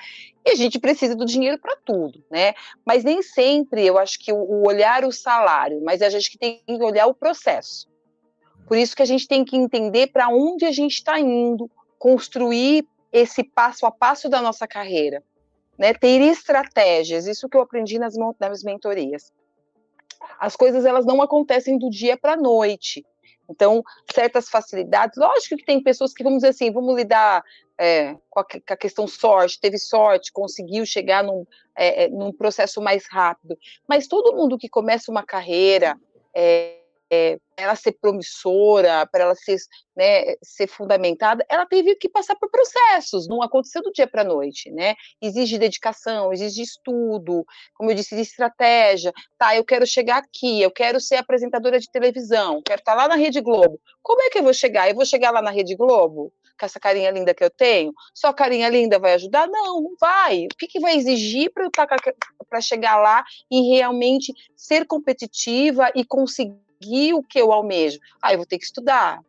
e 0.45 0.51
a 0.51 0.55
gente 0.55 0.77
precisa 0.77 1.15
do 1.15 1.25
dinheiro 1.25 1.57
para 1.57 1.77
tudo, 1.77 2.21
né? 2.29 2.53
Mas 2.85 3.05
nem 3.05 3.21
sempre 3.21 3.85
eu 3.85 3.97
acho 3.97 4.19
que 4.19 4.33
o, 4.33 4.67
olhar 4.67 5.05
o 5.05 5.13
salário, 5.13 5.81
mas 5.81 6.01
a 6.01 6.09
gente 6.09 6.37
tem 6.37 6.61
que 6.67 6.73
olhar 6.83 7.07
o 7.07 7.13
processo. 7.13 7.87
Por 8.67 8.77
isso 8.77 8.97
que 8.97 9.01
a 9.01 9.05
gente 9.05 9.25
tem 9.29 9.45
que 9.45 9.55
entender 9.55 10.07
para 10.07 10.27
onde 10.27 10.65
a 10.65 10.73
gente 10.73 10.95
está 10.95 11.17
indo, 11.17 11.71
construir 11.97 12.85
esse 13.13 13.45
passo 13.45 13.85
a 13.85 13.91
passo 13.91 14.27
da 14.27 14.41
nossa 14.41 14.67
carreira, 14.67 15.23
né? 15.77 15.93
Ter 15.93 16.19
estratégias, 16.19 17.27
isso 17.27 17.47
que 17.47 17.55
eu 17.55 17.61
aprendi 17.61 17.97
nas, 17.97 18.15
nas 18.37 18.61
mentorias. 18.61 19.31
As 20.37 20.57
coisas 20.57 20.83
elas 20.83 21.05
não 21.05 21.21
acontecem 21.21 21.77
do 21.77 21.89
dia 21.89 22.17
para 22.17 22.33
a 22.33 22.37
noite 22.37 23.05
então, 23.49 23.83
certas 24.13 24.49
facilidades, 24.49 25.17
lógico 25.17 25.57
que 25.57 25.65
tem 25.65 25.81
pessoas 25.81 26.13
que, 26.13 26.23
vamos 26.23 26.39
dizer 26.39 26.49
assim, 26.49 26.71
vamos 26.71 26.95
lidar 26.95 27.43
é, 27.77 28.15
com, 28.29 28.39
a, 28.39 28.43
com, 28.43 28.73
a, 28.73 28.77
questão 28.77 29.07
sorte, 29.07 29.59
teve 29.59 29.77
sorte, 29.77 30.31
conseguiu 30.31 30.85
chegar 30.85 31.23
num, 31.23 31.45
é, 31.75 32.05
é 32.05 32.09
num 32.09 32.31
processo 32.31 32.81
mais 32.81 33.05
rápido, 33.07 33.57
mas 33.87 34.07
todo 34.07 34.35
mundo 34.35 34.57
que 34.57 34.67
começa 34.67 35.11
uma 35.11 35.23
carreira, 35.23 35.97
é, 36.33 36.79
é, 37.11 37.37
ela 37.55 37.75
ser 37.75 37.93
promissora, 37.93 39.05
para 39.07 39.23
ela 39.23 39.35
ser, 39.35 39.57
né, 39.95 40.35
ser 40.43 40.67
fundamentada, 40.67 41.45
ela 41.49 41.65
teve 41.65 41.95
que 41.95 42.09
passar 42.09 42.35
por 42.35 42.49
processos, 42.49 43.27
não 43.27 43.41
aconteceu 43.41 43.81
do 43.81 43.91
dia 43.91 44.07
para 44.07 44.21
a 44.21 44.25
noite, 44.25 44.71
né? 44.71 44.95
Exige 45.21 45.57
dedicação, 45.57 46.31
exige 46.31 46.61
estudo, 46.61 47.45
como 47.73 47.91
eu 47.91 47.95
disse, 47.95 48.15
de 48.15 48.21
estratégia. 48.21 49.13
Tá, 49.37 49.55
eu 49.55 49.65
quero 49.65 49.85
chegar 49.87 50.17
aqui, 50.17 50.61
eu 50.61 50.71
quero 50.71 50.99
ser 50.99 51.15
apresentadora 51.15 51.79
de 51.79 51.89
televisão, 51.89 52.61
quero 52.63 52.79
estar 52.79 52.93
tá 52.93 52.97
lá 52.97 53.07
na 53.07 53.15
Rede 53.15 53.41
Globo. 53.41 53.79
Como 54.01 54.21
é 54.21 54.29
que 54.29 54.39
eu 54.39 54.43
vou 54.43 54.53
chegar? 54.53 54.89
Eu 54.89 54.95
vou 54.95 55.05
chegar 55.05 55.31
lá 55.31 55.41
na 55.41 55.51
Rede 55.51 55.75
Globo? 55.75 56.31
com 56.59 56.65
essa 56.65 56.79
carinha 56.79 57.11
linda 57.11 57.35
que 57.35 57.43
eu 57.43 57.51
tenho, 57.51 57.93
só 58.15 58.33
carinha 58.33 58.67
linda 58.67 58.97
vai 58.97 59.13
ajudar? 59.13 59.47
Não, 59.47 59.79
não 59.79 59.95
vai. 59.99 60.45
O 60.45 60.57
que, 60.57 60.67
que 60.67 60.79
vai 60.79 60.95
exigir 60.95 61.51
para 61.53 61.65
eu 61.65 61.69
tá 61.69 61.85
para 62.49 62.61
chegar 62.61 62.97
lá 62.97 63.23
e 63.51 63.75
realmente 63.75 64.33
ser 64.55 64.85
competitiva 64.87 65.91
e 65.93 66.03
conseguir 66.03 66.66
conseguir 66.79 67.13
o 67.13 67.23
que 67.23 67.39
eu 67.39 67.51
almejo? 67.51 67.99
Ah, 68.21 68.33
eu 68.33 68.37
vou 68.37 68.45
ter 68.45 68.57
que 68.57 68.65
estudar. 68.65 69.21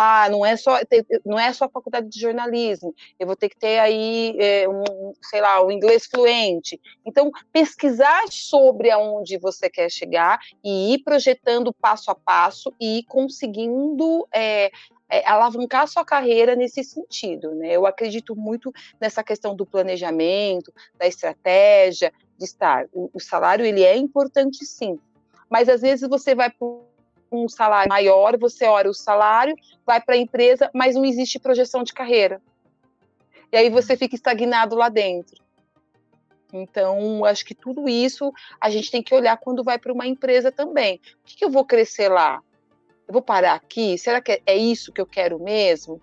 Ah, 0.00 0.28
não 0.30 0.46
é 0.46 0.56
só 0.56 0.78
não 1.24 1.38
é 1.38 1.52
só 1.52 1.64
a 1.64 1.68
faculdade 1.68 2.08
de 2.08 2.20
jornalismo. 2.20 2.94
Eu 3.18 3.26
vou 3.26 3.34
ter 3.34 3.48
que 3.48 3.56
ter 3.56 3.80
aí 3.80 4.36
é, 4.38 4.68
um, 4.68 5.12
sei 5.22 5.40
lá, 5.40 5.60
o 5.60 5.66
um 5.66 5.70
inglês 5.72 6.06
fluente. 6.06 6.80
Então, 7.04 7.32
pesquisar 7.52 8.22
sobre 8.30 8.90
aonde 8.90 9.36
você 9.38 9.68
quer 9.68 9.90
chegar 9.90 10.38
e 10.62 10.94
ir 10.94 10.98
projetando 11.02 11.72
passo 11.72 12.12
a 12.12 12.14
passo 12.14 12.72
e 12.80 12.98
ir 12.98 13.02
conseguindo 13.04 14.28
é, 14.32 14.70
é, 15.08 15.26
alavancar 15.28 15.88
sua 15.88 16.04
carreira 16.04 16.54
nesse 16.54 16.84
sentido, 16.84 17.54
né? 17.54 17.72
Eu 17.72 17.84
acredito 17.84 18.36
muito 18.36 18.72
nessa 19.00 19.24
questão 19.24 19.56
do 19.56 19.66
planejamento, 19.66 20.72
da 20.96 21.08
estratégia, 21.08 22.12
de 22.36 22.44
estar. 22.44 22.86
O, 22.92 23.10
o 23.12 23.18
salário 23.18 23.64
ele 23.64 23.82
é 23.82 23.96
importante 23.96 24.64
sim, 24.64 24.98
mas 25.48 25.68
às 25.68 25.80
vezes 25.80 26.08
você 26.08 26.34
vai 26.34 26.50
para 26.50 26.66
um 27.30 27.48
salário 27.48 27.88
maior, 27.88 28.38
você 28.38 28.66
olha 28.66 28.90
o 28.90 28.94
salário, 28.94 29.54
vai 29.84 30.00
para 30.00 30.14
a 30.14 30.18
empresa, 30.18 30.70
mas 30.74 30.94
não 30.94 31.04
existe 31.04 31.38
projeção 31.38 31.82
de 31.82 31.92
carreira. 31.92 32.40
E 33.52 33.56
aí 33.56 33.70
você 33.70 33.96
fica 33.96 34.14
estagnado 34.14 34.76
lá 34.76 34.88
dentro. 34.88 35.42
Então, 36.52 37.24
acho 37.24 37.44
que 37.44 37.54
tudo 37.54 37.88
isso 37.88 38.32
a 38.60 38.70
gente 38.70 38.90
tem 38.90 39.02
que 39.02 39.14
olhar 39.14 39.36
quando 39.36 39.62
vai 39.62 39.78
para 39.78 39.92
uma 39.92 40.06
empresa 40.06 40.50
também. 40.50 41.00
O 41.22 41.26
que, 41.26 41.36
que, 41.36 41.44
eu 41.44 41.50
vou 41.50 41.64
crescer 41.64 42.08
lá? 42.08 42.40
Eu 43.06 43.12
vou 43.12 43.22
parar 43.22 43.54
aqui? 43.54 43.98
Será 43.98 44.20
que 44.20 44.40
é 44.44 44.56
isso 44.56 44.92
que 44.92 45.00
eu 45.00 45.06
quero 45.06 45.38
mesmo? 45.38 46.00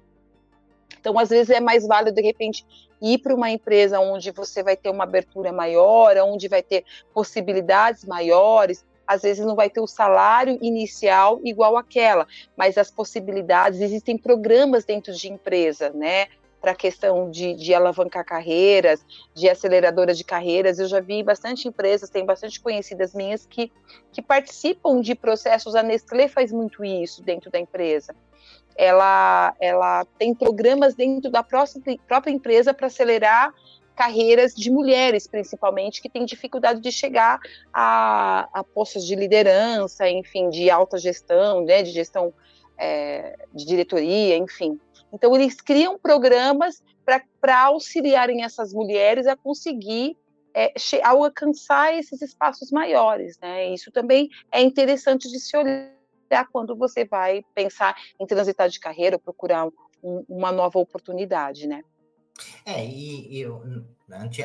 Então, 0.99 1.17
às 1.17 1.29
vezes 1.29 1.49
é 1.49 1.59
mais 1.59 1.85
válido, 1.85 2.15
de 2.15 2.21
repente, 2.21 2.65
ir 3.01 3.19
para 3.19 3.33
uma 3.33 3.49
empresa 3.49 3.99
onde 3.99 4.31
você 4.31 4.63
vai 4.63 4.75
ter 4.75 4.89
uma 4.89 5.03
abertura 5.03 5.51
maior, 5.51 6.15
onde 6.17 6.47
vai 6.47 6.63
ter 6.63 6.83
possibilidades 7.13 8.05
maiores, 8.05 8.85
às 9.07 9.21
vezes 9.21 9.45
não 9.45 9.55
vai 9.55 9.69
ter 9.69 9.79
o 9.79 9.87
salário 9.87 10.57
inicial 10.61 11.39
igual 11.43 11.77
aquela, 11.77 12.27
mas 12.55 12.77
as 12.77 12.89
possibilidades, 12.89 13.81
existem 13.81 14.17
programas 14.17 14.85
dentro 14.85 15.13
de 15.13 15.31
empresa, 15.31 15.89
né? 15.91 16.27
Para 16.61 16.71
a 16.71 16.75
questão 16.75 17.29
de, 17.29 17.53
de 17.53 17.75
alavancar 17.75 18.25
carreiras, 18.25 19.05
de 19.35 19.47
aceleradora 19.47 20.15
de 20.15 20.23
carreiras. 20.23 20.79
Eu 20.79 20.87
já 20.87 20.99
vi 20.99 21.21
bastante 21.21 21.67
empresas, 21.67 22.09
tem 22.09 22.25
bastante 22.25 22.59
conhecidas 22.59 23.13
minhas 23.13 23.45
que, 23.45 23.71
que 24.11 24.21
participam 24.21 24.99
de 24.99 25.13
processos. 25.13 25.75
A 25.75 25.83
Nestlé 25.83 26.27
faz 26.27 26.51
muito 26.51 26.83
isso 26.83 27.21
dentro 27.21 27.51
da 27.51 27.59
empresa. 27.59 28.15
Ela, 28.75 29.53
ela 29.59 30.05
tem 30.17 30.33
programas 30.33 30.95
dentro 30.95 31.29
da 31.29 31.43
própria, 31.43 31.99
própria 32.07 32.31
empresa 32.31 32.73
para 32.73 32.87
acelerar 32.87 33.53
carreiras 33.95 34.53
de 34.53 34.69
mulheres, 34.69 35.27
principalmente, 35.27 36.01
que 36.01 36.09
têm 36.09 36.25
dificuldade 36.25 36.81
de 36.81 36.91
chegar 36.91 37.39
a, 37.73 38.49
a 38.53 38.63
postos 38.63 39.05
de 39.05 39.15
liderança, 39.15 40.07
enfim, 40.09 40.49
de 40.49 40.69
alta 40.69 40.97
gestão, 40.97 41.63
né, 41.63 41.81
de 41.81 41.91
gestão 41.91 42.33
é, 42.77 43.37
de 43.53 43.65
diretoria, 43.65 44.37
enfim. 44.37 44.79
Então, 45.13 45.33
eles 45.35 45.61
criam 45.61 45.97
programas 45.97 46.83
para 47.39 47.65
auxiliarem 47.65 48.43
essas 48.43 48.73
mulheres 48.73 49.27
a 49.27 49.35
conseguir 49.35 50.17
é, 50.53 50.73
alcançar 51.03 51.93
esses 51.97 52.21
espaços 52.21 52.71
maiores, 52.71 53.37
né? 53.39 53.73
Isso 53.73 53.91
também 53.91 54.29
é 54.51 54.61
interessante 54.61 55.29
de 55.29 55.39
se 55.39 55.55
olhar 55.55 56.47
quando 56.51 56.75
você 56.75 57.05
vai 57.05 57.43
pensar 57.53 57.95
em 58.19 58.25
transitar 58.25 58.69
de 58.69 58.79
carreira 58.79 59.17
ou 59.17 59.19
procurar 59.19 59.67
um, 60.01 60.25
uma 60.27 60.51
nova 60.51 60.79
oportunidade, 60.79 61.67
né? 61.67 61.83
É, 62.65 62.85
e, 62.85 63.39
eu, 63.39 63.63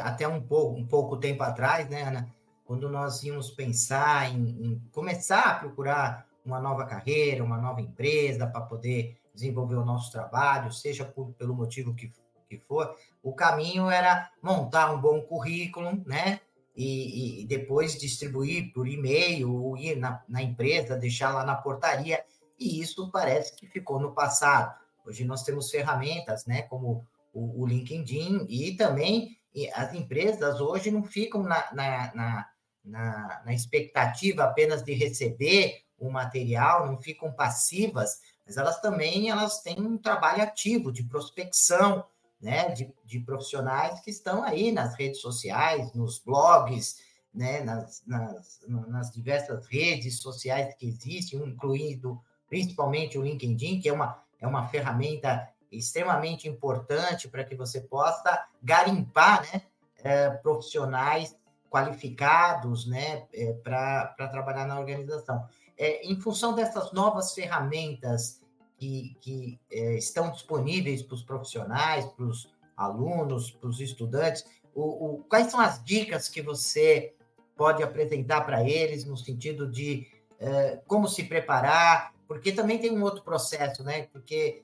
até 0.03 0.27
um 0.29 0.41
pouco, 0.41 0.79
um 0.79 0.87
pouco 0.87 1.17
tempo 1.17 1.43
atrás, 1.43 1.89
né, 1.89 2.03
Ana, 2.03 2.35
quando 2.65 2.89
nós 2.89 3.23
íamos 3.25 3.51
pensar 3.51 4.33
em, 4.33 4.49
em 4.65 4.83
começar 4.93 5.43
a 5.43 5.55
procurar 5.55 6.27
uma 6.45 6.61
nova 6.61 6.87
carreira, 6.87 7.43
uma 7.43 7.59
nova 7.59 7.81
empresa 7.81 8.47
para 8.47 8.61
poder 8.61 9.19
desenvolver 9.35 9.77
o 9.77 9.85
nosso 9.85 10.11
trabalho, 10.13 10.73
seja 10.73 11.05
por, 11.05 11.33
pelo 11.33 11.55
motivo 11.55 11.95
que, 11.95 12.13
que 12.49 12.59
for, 12.59 12.95
o 13.23 13.33
caminho 13.33 13.91
era 13.91 14.31
montar 14.43 14.93
um 14.93 15.01
bom 15.01 15.21
currículo, 15.23 16.03
né? 16.07 16.41
E, 16.77 17.43
e 17.43 17.47
depois 17.47 17.99
distribuir 17.99 18.73
por 18.73 18.87
e-mail 18.87 19.53
ou 19.53 19.77
ir 19.77 19.97
na, 19.97 20.23
na 20.29 20.41
empresa, 20.41 20.97
deixar 20.97 21.35
lá 21.35 21.45
na 21.45 21.57
portaria, 21.57 22.25
e 22.59 22.81
isso 22.81 23.11
parece 23.11 23.55
que 23.57 23.67
ficou 23.67 23.99
no 23.99 24.13
passado. 24.13 24.79
Hoje 25.05 25.25
nós 25.25 25.43
temos 25.43 25.71
ferramentas, 25.71 26.47
né, 26.47 26.63
como 26.63 27.05
o, 27.33 27.63
o 27.63 27.67
LinkedIn 27.67 28.47
e 28.49 28.77
também 28.77 29.39
as 29.75 29.95
empresas 29.95 30.61
hoje 30.61 30.91
não 30.91 31.03
ficam 31.03 31.43
na, 31.43 31.73
na, 31.73 32.15
na, 32.15 32.49
na, 32.85 33.43
na 33.45 33.53
expectativa 33.53 34.45
apenas 34.45 34.83
de 34.83 34.93
receber 34.93 35.83
o 35.99 36.11
material, 36.11 36.87
não 36.87 36.99
ficam 36.99 37.33
passivas, 37.33 38.21
mas 38.47 38.57
elas 38.57 38.81
também 38.81 39.29
elas 39.29 39.61
têm 39.61 39.81
um 39.81 39.99
trabalho 39.99 40.43
ativo 40.43 40.91
de 40.91 41.05
prospecção, 41.05 42.05
né, 42.41 42.71
de, 42.71 42.91
de 43.05 43.21
profissionais 43.21 44.01
que 44.01 44.11
estão 44.11 44.43
aí 44.43 44.73
nas 44.73 44.95
redes 44.95 45.21
sociais, 45.21 45.93
nos 45.93 46.19
blogs, 46.19 46.97
né, 47.35 47.63
nas, 47.63 48.03
nas, 48.07 48.61
nas 48.67 49.11
diversas 49.11 49.67
redes 49.67 50.21
sociais 50.21 50.75
que 50.75 50.89
existem, 50.89 51.39
incluindo 51.41 52.21
principalmente 52.49 53.19
o 53.19 53.23
LinkedIn, 53.23 53.81
que 53.81 53.89
é 53.89 53.93
uma, 53.93 54.23
é 54.41 54.47
uma 54.47 54.67
ferramenta 54.69 55.49
extremamente 55.71 56.49
importante 56.49 57.29
para 57.29 57.45
que 57.45 57.55
você 57.55 57.81
possa 57.81 58.47
garimpar 58.63 59.43
né, 59.43 59.63
é, 60.03 60.31
profissionais 60.31 61.37
qualificados 61.71 62.87
né, 62.87 63.27
é, 63.33 63.53
para 63.53 64.29
trabalhar 64.31 64.67
na 64.67 64.79
organização. 64.79 65.45
É, 65.79 66.05
em 66.07 66.21
função 66.21 66.55
dessas 66.55 66.93
novas 66.93 67.33
ferramentas 67.33 68.41
que, 68.77 69.17
que 69.21 69.61
é, 69.71 69.97
estão 69.97 70.31
disponíveis 70.31 71.03
para 71.03 71.15
os 71.15 71.23
profissionais, 71.23 72.05
para 72.07 72.25
os 72.25 72.53
alunos, 72.77 73.51
para 73.51 73.69
os 73.69 73.79
estudantes, 73.81 74.45
o, 74.75 74.83
o, 74.83 75.25
quais 75.25 75.51
são 75.51 75.61
as 75.61 75.83
dicas 75.85 76.29
que 76.29 76.41
você 76.41 77.15
pode 77.57 77.83
apresentar 77.83 78.41
para 78.43 78.65
eles 78.67 79.05
no 79.05 79.17
sentido 79.17 79.71
de 79.71 80.07
é, 80.39 80.81
como 80.87 81.07
se 81.09 81.25
preparar? 81.25 82.15
Porque 82.27 82.53
também 82.53 82.79
tem 82.79 82.91
um 82.91 83.03
outro 83.03 83.23
processo, 83.23 83.83
né? 83.83 84.03
Porque 84.13 84.63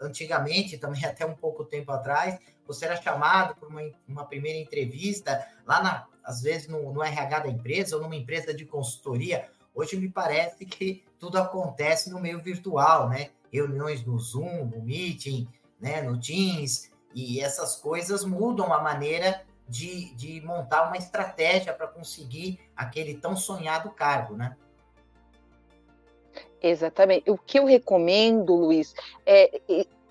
antigamente, 0.00 0.78
também 0.78 1.04
até 1.04 1.24
um 1.24 1.34
pouco 1.34 1.64
tempo 1.64 1.90
atrás, 1.92 2.38
você 2.66 2.84
era 2.86 3.00
chamado 3.00 3.54
para 3.56 3.68
uma, 3.68 3.82
uma 4.08 4.24
primeira 4.24 4.58
entrevista 4.58 5.46
lá, 5.66 5.82
na, 5.82 6.06
às 6.24 6.42
vezes, 6.42 6.68
no, 6.68 6.92
no 6.92 7.02
RH 7.02 7.40
da 7.40 7.48
empresa 7.48 7.96
ou 7.96 8.02
numa 8.02 8.16
empresa 8.16 8.52
de 8.52 8.64
consultoria. 8.64 9.48
Hoje 9.74 9.96
me 9.96 10.08
parece 10.08 10.64
que 10.64 11.04
tudo 11.18 11.38
acontece 11.38 12.10
no 12.10 12.20
meio 12.20 12.42
virtual, 12.42 13.08
né? 13.08 13.30
Reuniões 13.52 14.04
no 14.04 14.18
Zoom, 14.18 14.64
no 14.64 14.82
Meeting, 14.82 15.48
né? 15.80 16.02
no 16.02 16.18
Teams, 16.18 16.90
e 17.14 17.40
essas 17.40 17.76
coisas 17.76 18.24
mudam 18.24 18.72
a 18.72 18.82
maneira 18.82 19.42
de, 19.68 20.14
de 20.14 20.40
montar 20.42 20.88
uma 20.88 20.96
estratégia 20.96 21.72
para 21.72 21.86
conseguir 21.86 22.60
aquele 22.74 23.14
tão 23.14 23.36
sonhado 23.36 23.90
cargo, 23.90 24.36
né? 24.36 24.56
Exatamente. 26.68 27.30
O 27.30 27.38
que 27.38 27.58
eu 27.58 27.64
recomendo, 27.64 28.54
Luiz, 28.54 28.94
é 29.24 29.60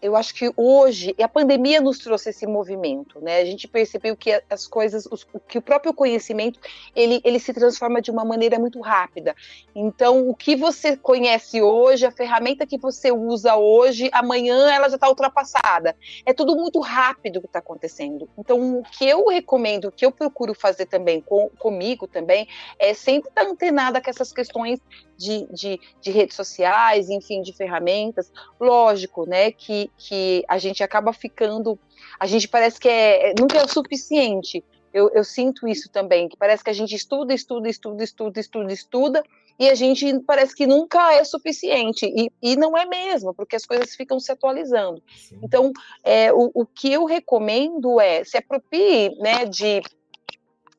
eu 0.01 0.15
acho 0.15 0.33
que 0.33 0.51
hoje 0.55 1.15
a 1.21 1.27
pandemia 1.27 1.81
nos 1.81 1.99
trouxe 1.99 2.29
esse 2.29 2.45
movimento, 2.45 3.19
né? 3.21 3.37
A 3.39 3.45
gente 3.45 3.67
percebeu 3.67 4.15
que 4.15 4.41
as 4.49 4.67
coisas, 4.67 5.07
os, 5.09 5.25
que 5.47 5.57
o 5.57 5.61
próprio 5.61 5.93
conhecimento 5.93 6.59
ele, 6.95 7.21
ele 7.23 7.39
se 7.39 7.53
transforma 7.53 8.01
de 8.01 8.11
uma 8.11 8.23
maneira 8.23 8.59
muito 8.59 8.79
rápida. 8.81 9.35
Então, 9.73 10.29
o 10.29 10.35
que 10.35 10.55
você 10.55 10.95
conhece 10.95 11.61
hoje, 11.61 12.05
a 12.05 12.11
ferramenta 12.11 12.65
que 12.65 12.77
você 12.77 13.11
usa 13.11 13.55
hoje, 13.55 14.09
amanhã 14.11 14.69
ela 14.71 14.89
já 14.89 14.95
está 14.95 15.09
ultrapassada. 15.09 15.95
É 16.25 16.33
tudo 16.33 16.55
muito 16.55 16.79
rápido 16.79 17.41
que 17.41 17.47
está 17.47 17.59
acontecendo. 17.59 18.29
Então, 18.37 18.79
o 18.79 18.83
que 18.83 19.07
eu 19.07 19.25
recomendo, 19.27 19.85
o 19.85 19.91
que 19.91 20.05
eu 20.05 20.11
procuro 20.11 20.53
fazer 20.53 20.85
também 20.85 21.21
com, 21.21 21.49
comigo 21.57 22.07
também, 22.07 22.47
é 22.77 22.93
sempre 22.93 23.29
estar 23.29 23.43
antenada 23.43 24.01
com 24.01 24.09
essas 24.09 24.31
questões 24.31 24.79
de, 25.17 25.47
de, 25.51 25.79
de, 26.01 26.11
redes 26.11 26.35
sociais, 26.35 27.09
enfim, 27.09 27.41
de 27.41 27.53
ferramentas. 27.53 28.31
Lógico, 28.59 29.25
né, 29.25 29.51
que, 29.51 29.84
que 29.97 30.43
a 30.47 30.57
gente 30.57 30.83
acaba 30.83 31.13
ficando, 31.13 31.77
a 32.19 32.25
gente 32.25 32.47
parece 32.47 32.79
que 32.79 32.87
é, 32.87 33.31
é, 33.31 33.33
nunca 33.39 33.57
é 33.57 33.63
o 33.63 33.67
suficiente. 33.67 34.63
Eu, 34.93 35.09
eu 35.13 35.23
sinto 35.23 35.67
isso 35.67 35.89
também, 35.89 36.29
que 36.29 36.37
parece 36.37 36.63
que 36.63 36.69
a 36.69 36.73
gente 36.73 36.95
estuda, 36.95 37.33
estuda, 37.33 37.67
estuda, 37.69 38.03
estuda, 38.03 38.39
estuda, 38.39 38.73
estuda, 38.73 39.23
e 39.59 39.69
a 39.69 39.75
gente 39.75 40.19
parece 40.19 40.55
que 40.55 40.65
nunca 40.65 41.13
é 41.13 41.23
suficiente, 41.23 42.05
e, 42.05 42.31
e 42.41 42.55
não 42.55 42.77
é 42.77 42.85
mesmo, 42.85 43.33
porque 43.33 43.55
as 43.55 43.65
coisas 43.65 43.93
ficam 43.93 44.19
se 44.19 44.31
atualizando. 44.31 45.01
Sim. 45.17 45.39
Então, 45.43 45.71
é, 46.03 46.31
o, 46.31 46.49
o 46.53 46.65
que 46.65 46.91
eu 46.91 47.05
recomendo 47.05 47.99
é 47.99 48.23
se 48.23 48.37
aproprie 48.37 49.15
né, 49.19 49.45
de 49.45 49.81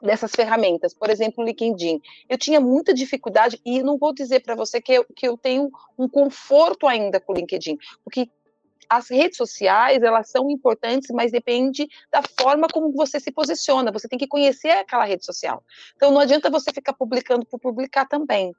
dessas 0.00 0.30
ferramentas, 0.32 0.94
por 0.94 1.10
exemplo, 1.10 1.42
o 1.42 1.46
LinkedIn. 1.46 2.00
Eu 2.28 2.38
tinha 2.38 2.60
muita 2.60 2.92
dificuldade 2.92 3.60
e 3.64 3.82
não 3.82 3.96
vou 3.98 4.12
dizer 4.14 4.40
para 4.40 4.54
você 4.54 4.80
que 4.80 4.92
eu, 4.92 5.06
que 5.14 5.26
eu 5.26 5.36
tenho 5.36 5.70
um 5.98 6.08
conforto 6.08 6.86
ainda 6.86 7.20
com 7.20 7.32
o 7.32 7.36
LinkedIn, 7.36 7.78
porque 8.04 8.28
as 8.88 9.08
redes 9.08 9.36
sociais, 9.36 10.02
elas 10.02 10.30
são 10.30 10.50
importantes, 10.50 11.10
mas 11.10 11.32
depende 11.32 11.88
da 12.10 12.22
forma 12.38 12.68
como 12.68 12.92
você 12.92 13.18
se 13.20 13.30
posiciona. 13.30 13.92
Você 13.92 14.08
tem 14.08 14.18
que 14.18 14.26
conhecer 14.26 14.70
aquela 14.70 15.04
rede 15.04 15.24
social. 15.24 15.62
Então, 15.96 16.10
não 16.10 16.20
adianta 16.20 16.50
você 16.50 16.72
ficar 16.72 16.92
publicando 16.92 17.44
por 17.46 17.58
publicar 17.58 18.06
também. 18.06 18.54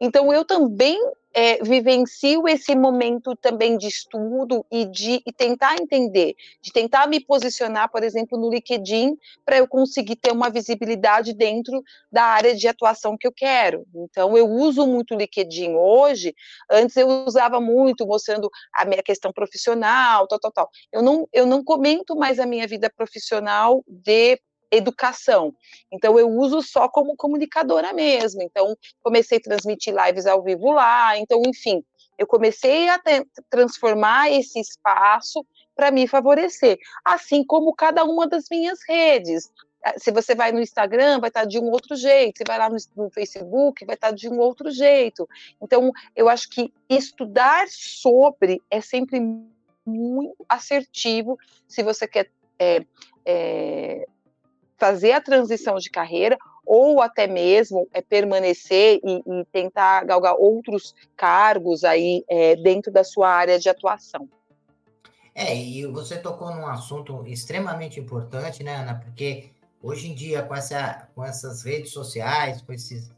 Então, 0.00 0.32
eu 0.32 0.44
também 0.44 0.98
é, 1.34 1.62
vivencio 1.62 2.46
esse 2.46 2.74
momento 2.74 3.34
também 3.36 3.78
de 3.78 3.88
estudo 3.88 4.64
e 4.70 4.84
de 4.84 5.22
e 5.26 5.32
tentar 5.32 5.76
entender, 5.80 6.34
de 6.60 6.72
tentar 6.72 7.06
me 7.06 7.20
posicionar, 7.20 7.90
por 7.90 8.02
exemplo, 8.02 8.38
no 8.38 8.50
LinkedIn, 8.50 9.16
para 9.44 9.58
eu 9.58 9.66
conseguir 9.66 10.16
ter 10.16 10.32
uma 10.32 10.50
visibilidade 10.50 11.32
dentro 11.32 11.82
da 12.10 12.24
área 12.24 12.54
de 12.54 12.68
atuação 12.68 13.16
que 13.16 13.26
eu 13.26 13.32
quero. 13.32 13.86
Então, 13.94 14.36
eu 14.36 14.48
uso 14.48 14.86
muito 14.86 15.14
o 15.14 15.18
LinkedIn 15.18 15.74
hoje. 15.74 16.34
Antes 16.70 16.96
eu 16.96 17.08
usava 17.26 17.60
muito, 17.60 18.06
mostrando 18.06 18.50
a 18.72 18.84
minha 18.84 19.02
questão 19.02 19.32
profissional, 19.32 20.26
tal, 20.26 20.38
tal, 20.38 20.52
tal. 20.52 20.70
Eu 20.92 21.02
não, 21.02 21.28
eu 21.32 21.46
não 21.46 21.64
comento 21.64 22.14
mais 22.16 22.38
a 22.38 22.46
minha 22.46 22.66
vida 22.66 22.90
profissional 22.90 23.82
de 23.88 24.38
educação. 24.72 25.54
Então, 25.92 26.18
eu 26.18 26.28
uso 26.28 26.62
só 26.62 26.88
como 26.88 27.14
comunicadora 27.14 27.92
mesmo. 27.92 28.42
Então, 28.42 28.76
comecei 29.02 29.38
a 29.38 29.42
transmitir 29.42 29.94
lives 29.94 30.26
ao 30.26 30.42
vivo 30.42 30.72
lá. 30.72 31.16
Então, 31.18 31.42
enfim, 31.46 31.84
eu 32.18 32.26
comecei 32.26 32.88
a 32.88 33.00
transformar 33.50 34.30
esse 34.32 34.58
espaço 34.58 35.44
para 35.76 35.90
me 35.90 36.06
favorecer, 36.06 36.78
assim 37.04 37.44
como 37.44 37.74
cada 37.74 38.04
uma 38.04 38.26
das 38.26 38.44
minhas 38.50 38.80
redes. 38.86 39.50
Ah, 39.84 39.94
se 39.98 40.12
você 40.12 40.34
vai 40.34 40.52
no 40.52 40.60
Instagram, 40.60 41.18
vai 41.18 41.28
estar 41.28 41.40
tá 41.40 41.46
de 41.46 41.58
um 41.58 41.70
outro 41.70 41.96
jeito. 41.96 42.38
Se 42.38 42.44
vai 42.46 42.58
lá 42.58 42.70
no, 42.70 42.76
no 42.96 43.10
Facebook, 43.10 43.84
vai 43.84 43.94
estar 43.94 44.08
tá 44.08 44.14
de 44.14 44.28
um 44.28 44.38
outro 44.38 44.70
jeito. 44.70 45.28
Então, 45.60 45.90
eu 46.14 46.28
acho 46.28 46.48
que 46.48 46.72
estudar 46.88 47.66
sobre 47.68 48.62
é 48.70 48.80
sempre 48.80 49.20
muito 49.84 50.44
assertivo 50.48 51.36
se 51.66 51.82
você 51.82 52.06
quer 52.06 52.30
é, 52.58 52.84
é, 53.24 54.06
fazer 54.82 55.12
a 55.12 55.20
transição 55.20 55.76
de 55.76 55.88
carreira 55.88 56.36
ou 56.66 57.00
até 57.00 57.28
mesmo 57.28 57.88
é, 57.92 58.02
permanecer 58.02 58.98
e, 59.04 59.22
e, 59.24 59.44
tentar 59.52 60.04
galgar 60.04 60.34
outros 60.34 60.92
cargos 61.16 61.84
aí 61.84 62.24
é, 62.28 62.56
dentro 62.56 62.90
da 62.90 63.04
sua 63.04 63.28
área 63.30 63.60
de 63.60 63.68
atuação. 63.68 64.28
É, 65.32 65.54
e 65.56 65.86
você 65.86 66.18
tocou 66.18 66.52
num 66.52 66.66
assunto 66.66 67.24
extremamente 67.28 68.00
importante, 68.00 68.64
né, 68.64 68.74
Ana? 68.74 68.96
Porque 68.96 69.50
hoje 69.80 70.10
em 70.10 70.14
dia, 70.16 70.42
com, 70.42 70.56
essa, 70.56 71.08
com 71.14 71.24
essas 71.24 71.62
redes 71.62 71.92
sociais, 71.92 72.60
com, 72.60 72.72
esses, 72.72 73.08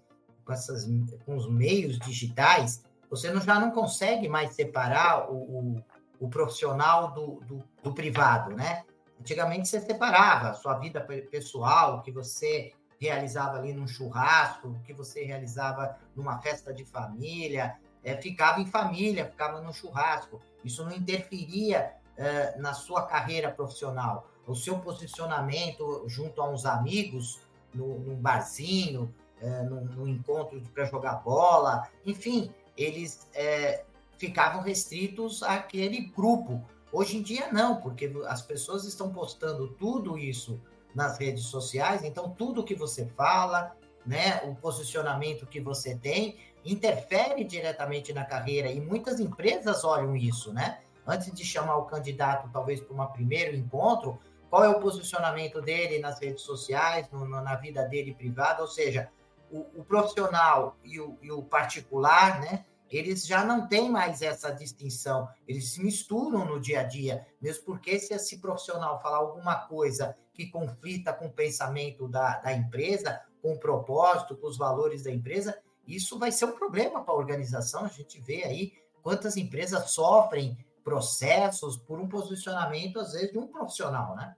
com, 0.44 0.52
essas, 0.52 0.86
com 1.24 1.34
os 1.34 1.50
meios 1.50 1.98
digitais, 1.98 2.84
você 3.08 3.30
não, 3.30 3.40
já 3.40 3.58
não 3.58 3.70
consegue 3.70 4.28
mais 4.28 4.54
separar 4.54 5.32
o, 5.32 5.36
o, 5.36 5.84
o 6.20 6.28
profissional 6.28 7.14
do, 7.14 7.40
do, 7.46 7.64
do 7.82 7.94
privado, 7.94 8.54
né? 8.54 8.84
Antigamente 9.24 9.68
você 9.68 9.80
separava 9.80 10.50
a 10.50 10.52
sua 10.52 10.74
vida 10.74 11.00
pessoal, 11.00 11.96
o 11.96 12.02
que 12.02 12.12
você 12.12 12.74
realizava 13.00 13.56
ali 13.56 13.72
num 13.72 13.88
churrasco, 13.88 14.68
o 14.68 14.80
que 14.80 14.92
você 14.92 15.24
realizava 15.24 15.96
numa 16.14 16.42
festa 16.42 16.74
de 16.74 16.84
família, 16.84 17.74
é, 18.04 18.14
ficava 18.20 18.60
em 18.60 18.66
família, 18.66 19.24
ficava 19.24 19.62
no 19.62 19.72
churrasco. 19.72 20.42
Isso 20.62 20.84
não 20.84 20.92
interferia 20.92 21.94
é, 22.18 22.58
na 22.58 22.74
sua 22.74 23.06
carreira 23.06 23.50
profissional. 23.50 24.28
O 24.46 24.54
seu 24.54 24.78
posicionamento 24.80 26.04
junto 26.06 26.42
a 26.42 26.50
uns 26.50 26.66
amigos, 26.66 27.40
no, 27.72 27.98
num 28.00 28.16
barzinho, 28.16 29.10
é, 29.40 29.62
num, 29.62 29.86
num 29.86 30.06
encontro 30.06 30.60
para 30.74 30.84
jogar 30.84 31.14
bola, 31.24 31.88
enfim, 32.04 32.52
eles 32.76 33.26
é, 33.32 33.86
ficavam 34.18 34.60
restritos 34.60 35.42
àquele 35.42 36.02
grupo 36.14 36.62
Hoje 36.94 37.16
em 37.16 37.22
dia 37.22 37.52
não, 37.52 37.80
porque 37.80 38.08
as 38.28 38.40
pessoas 38.40 38.84
estão 38.84 39.12
postando 39.12 39.66
tudo 39.66 40.16
isso 40.16 40.62
nas 40.94 41.18
redes 41.18 41.46
sociais, 41.46 42.04
então 42.04 42.30
tudo 42.30 42.62
que 42.62 42.76
você 42.76 43.04
fala, 43.16 43.76
né, 44.06 44.40
o 44.44 44.54
posicionamento 44.54 45.44
que 45.44 45.60
você 45.60 45.96
tem, 45.96 46.38
interfere 46.64 47.42
diretamente 47.42 48.12
na 48.12 48.24
carreira 48.24 48.70
e 48.70 48.80
muitas 48.80 49.18
empresas 49.18 49.82
olham 49.82 50.14
isso, 50.14 50.52
né? 50.52 50.82
Antes 51.04 51.32
de 51.32 51.44
chamar 51.44 51.78
o 51.78 51.86
candidato, 51.86 52.48
talvez 52.52 52.80
para 52.80 52.94
um 52.94 53.06
primeiro 53.08 53.56
encontro, 53.56 54.16
qual 54.48 54.62
é 54.62 54.68
o 54.68 54.78
posicionamento 54.78 55.60
dele 55.60 55.98
nas 55.98 56.20
redes 56.20 56.44
sociais, 56.44 57.10
no, 57.10 57.26
na 57.26 57.56
vida 57.56 57.82
dele 57.88 58.14
privada, 58.14 58.62
ou 58.62 58.68
seja, 58.68 59.10
o, 59.50 59.80
o 59.80 59.84
profissional 59.84 60.76
e 60.84 61.00
o, 61.00 61.18
e 61.20 61.32
o 61.32 61.42
particular, 61.42 62.40
né? 62.40 62.64
Eles 62.96 63.26
já 63.26 63.44
não 63.44 63.66
têm 63.66 63.90
mais 63.90 64.22
essa 64.22 64.50
distinção, 64.50 65.28
eles 65.48 65.72
se 65.72 65.82
misturam 65.82 66.44
no 66.44 66.60
dia 66.60 66.80
a 66.80 66.84
dia, 66.84 67.26
mesmo 67.40 67.64
porque 67.64 67.98
se 67.98 68.14
esse 68.14 68.38
profissional 68.38 69.00
falar 69.00 69.18
alguma 69.18 69.66
coisa 69.66 70.16
que 70.32 70.46
conflita 70.46 71.12
com 71.12 71.26
o 71.26 71.32
pensamento 71.32 72.08
da, 72.08 72.38
da 72.38 72.52
empresa, 72.52 73.20
com 73.42 73.54
o 73.54 73.58
propósito, 73.58 74.36
com 74.36 74.46
os 74.46 74.56
valores 74.56 75.02
da 75.02 75.10
empresa, 75.10 75.58
isso 75.86 76.18
vai 76.18 76.32
ser 76.32 76.46
um 76.46 76.52
problema 76.52 77.02
para 77.04 77.12
a 77.12 77.16
organização. 77.16 77.84
A 77.84 77.88
gente 77.88 78.20
vê 78.20 78.44
aí 78.44 78.72
quantas 79.02 79.36
empresas 79.36 79.90
sofrem 79.90 80.56
processos 80.82 81.76
por 81.76 81.98
um 81.98 82.08
posicionamento, 82.08 83.00
às 83.00 83.12
vezes, 83.12 83.32
de 83.32 83.38
um 83.38 83.46
profissional, 83.46 84.14
né? 84.14 84.34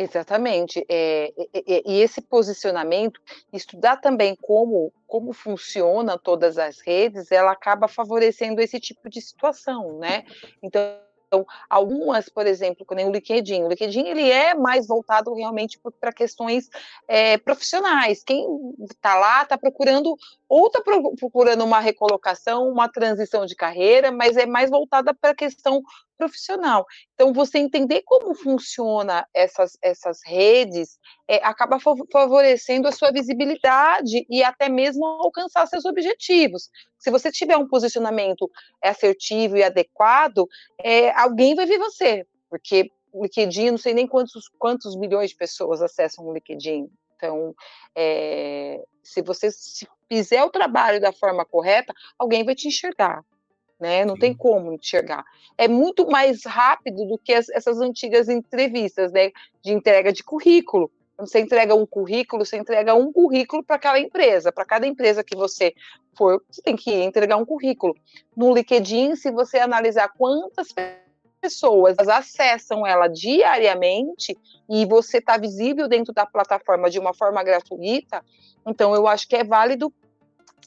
Exatamente. 0.00 0.82
É, 0.88 1.30
e, 1.54 1.82
e, 1.86 2.00
esse 2.00 2.22
posicionamento, 2.22 3.20
estudar 3.52 3.98
também 3.98 4.34
como, 4.34 4.90
como 5.06 5.34
funciona 5.34 6.16
todas 6.16 6.56
as 6.56 6.80
redes, 6.80 7.30
ela 7.30 7.52
acaba 7.52 7.86
favorecendo 7.86 8.62
esse 8.62 8.80
tipo 8.80 9.10
de 9.10 9.20
situação, 9.20 9.98
né? 9.98 10.24
Então, 10.62 10.82
então, 11.30 11.46
algumas, 11.68 12.28
por 12.28 12.44
exemplo, 12.44 12.84
como 12.84 13.00
o 13.06 13.12
LinkedIn, 13.12 13.62
o 13.62 13.68
LinkedIn 13.68 14.04
ele 14.08 14.28
é 14.28 14.52
mais 14.52 14.88
voltado 14.88 15.32
realmente 15.32 15.80
para 16.00 16.12
questões 16.12 16.68
é, 17.06 17.38
profissionais. 17.38 18.24
Quem 18.24 18.44
está 18.90 19.14
lá 19.14 19.44
está 19.44 19.56
procurando 19.56 20.16
ou 20.48 20.66
está 20.66 20.82
procurando 21.16 21.64
uma 21.64 21.78
recolocação, 21.78 22.68
uma 22.68 22.88
transição 22.88 23.46
de 23.46 23.54
carreira, 23.54 24.10
mas 24.10 24.36
é 24.36 24.44
mais 24.44 24.70
voltada 24.70 25.14
para 25.14 25.30
a 25.30 25.34
questão 25.34 25.80
profissional. 26.20 26.86
Então, 27.14 27.32
você 27.32 27.58
entender 27.58 28.02
como 28.04 28.34
funciona 28.34 29.26
essas, 29.32 29.78
essas 29.82 30.18
redes 30.24 30.98
é, 31.26 31.36
acaba 31.36 31.78
favorecendo 32.12 32.86
a 32.86 32.92
sua 32.92 33.10
visibilidade 33.10 34.26
e 34.28 34.42
até 34.42 34.68
mesmo 34.68 35.04
alcançar 35.04 35.66
seus 35.66 35.86
objetivos. 35.86 36.68
Se 36.98 37.10
você 37.10 37.32
tiver 37.32 37.56
um 37.56 37.66
posicionamento 37.66 38.50
assertivo 38.82 39.56
e 39.56 39.62
adequado, 39.62 40.46
é, 40.78 41.10
alguém 41.12 41.54
vai 41.54 41.64
ver 41.64 41.78
você, 41.78 42.26
porque 42.50 42.90
o 43.12 43.22
LinkedIn, 43.22 43.70
não 43.70 43.78
sei 43.78 43.94
nem 43.94 44.06
quantos, 44.06 44.48
quantos 44.58 44.94
milhões 44.96 45.30
de 45.30 45.36
pessoas 45.36 45.80
acessam 45.80 46.26
o 46.26 46.34
LinkedIn. 46.34 46.88
Então, 47.16 47.54
é, 47.96 48.82
se 49.02 49.22
você 49.22 49.48
fizer 50.08 50.44
o 50.44 50.50
trabalho 50.50 51.00
da 51.00 51.12
forma 51.12 51.44
correta, 51.44 51.92
alguém 52.18 52.44
vai 52.44 52.54
te 52.54 52.68
enxergar 52.68 53.24
né? 53.80 54.04
Não 54.04 54.14
Sim. 54.14 54.20
tem 54.20 54.34
como 54.34 54.72
enxergar. 54.72 55.24
É 55.56 55.66
muito 55.66 56.06
mais 56.08 56.44
rápido 56.44 57.06
do 57.06 57.18
que 57.18 57.32
as, 57.32 57.48
essas 57.48 57.80
antigas 57.80 58.28
entrevistas, 58.28 59.12
né? 59.12 59.30
De 59.62 59.72
entrega 59.72 60.12
de 60.12 60.22
currículo. 60.22 60.90
Quando 61.16 61.28
você 61.28 61.40
entrega 61.40 61.74
um 61.74 61.84
currículo, 61.84 62.44
você 62.44 62.56
entrega 62.56 62.94
um 62.94 63.12
currículo 63.12 63.62
para 63.62 63.76
aquela 63.76 63.98
empresa. 63.98 64.50
Para 64.50 64.64
cada 64.64 64.86
empresa 64.86 65.22
que 65.22 65.36
você 65.36 65.74
for, 66.16 66.42
você 66.50 66.62
tem 66.62 66.76
que 66.76 66.90
entregar 66.90 67.36
um 67.36 67.44
currículo. 67.44 67.94
No 68.36 68.54
LinkedIn, 68.54 69.16
se 69.16 69.30
você 69.30 69.58
analisar 69.58 70.08
quantas 70.16 70.68
pessoas 71.40 71.96
acessam 71.98 72.86
ela 72.86 73.08
diariamente 73.08 74.36
e 74.68 74.84
você 74.86 75.18
está 75.18 75.36
visível 75.36 75.88
dentro 75.88 76.12
da 76.12 76.26
plataforma 76.26 76.90
de 76.90 76.98
uma 76.98 77.14
forma 77.14 77.42
gratuita, 77.42 78.24
então 78.66 78.94
eu 78.94 79.06
acho 79.06 79.26
que 79.26 79.36
é 79.36 79.44
válido 79.44 79.92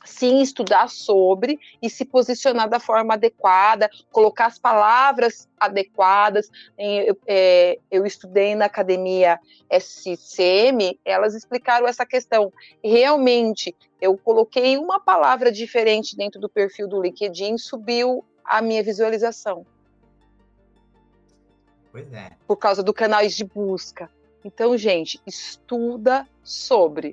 sim 0.06 0.42
estudar 0.42 0.90
sobre 0.90 1.60
e 1.82 1.90
se 1.90 2.06
posicionar 2.06 2.70
da 2.70 2.80
forma 2.80 3.14
adequada, 3.14 3.90
colocar 4.12 4.48
as 4.48 4.60
palavras 4.60 5.48
adequadas. 5.60 6.50
Eu, 6.78 7.18
é, 7.28 7.80
eu 7.90 8.06
estudei 8.06 8.56
na 8.56 8.66
academia 8.66 9.40
SCM, 9.70 11.00
elas 11.06 11.34
explicaram 11.34 11.88
essa 11.88 12.06
questão. 12.06 12.52
Realmente, 12.84 13.76
eu 14.02 14.18
coloquei 14.18 14.78
uma 14.78 15.00
palavra 15.00 15.52
diferente 15.52 16.16
dentro 16.16 16.40
do 16.40 16.50
perfil 16.50 16.88
do 16.88 17.02
LinkedIn, 17.02 17.58
subiu 17.58 18.24
a 18.44 18.62
minha 18.62 18.84
visualização. 18.84 19.66
Pois 21.92 22.12
é. 22.12 22.32
Por 22.48 22.58
causa 22.58 22.82
do 22.82 22.94
canais 22.94 23.36
de 23.36 23.46
busca. 23.46 24.10
Então, 24.44 24.78
gente, 24.78 25.22
estuda 25.26 26.28
sobre 26.44 27.12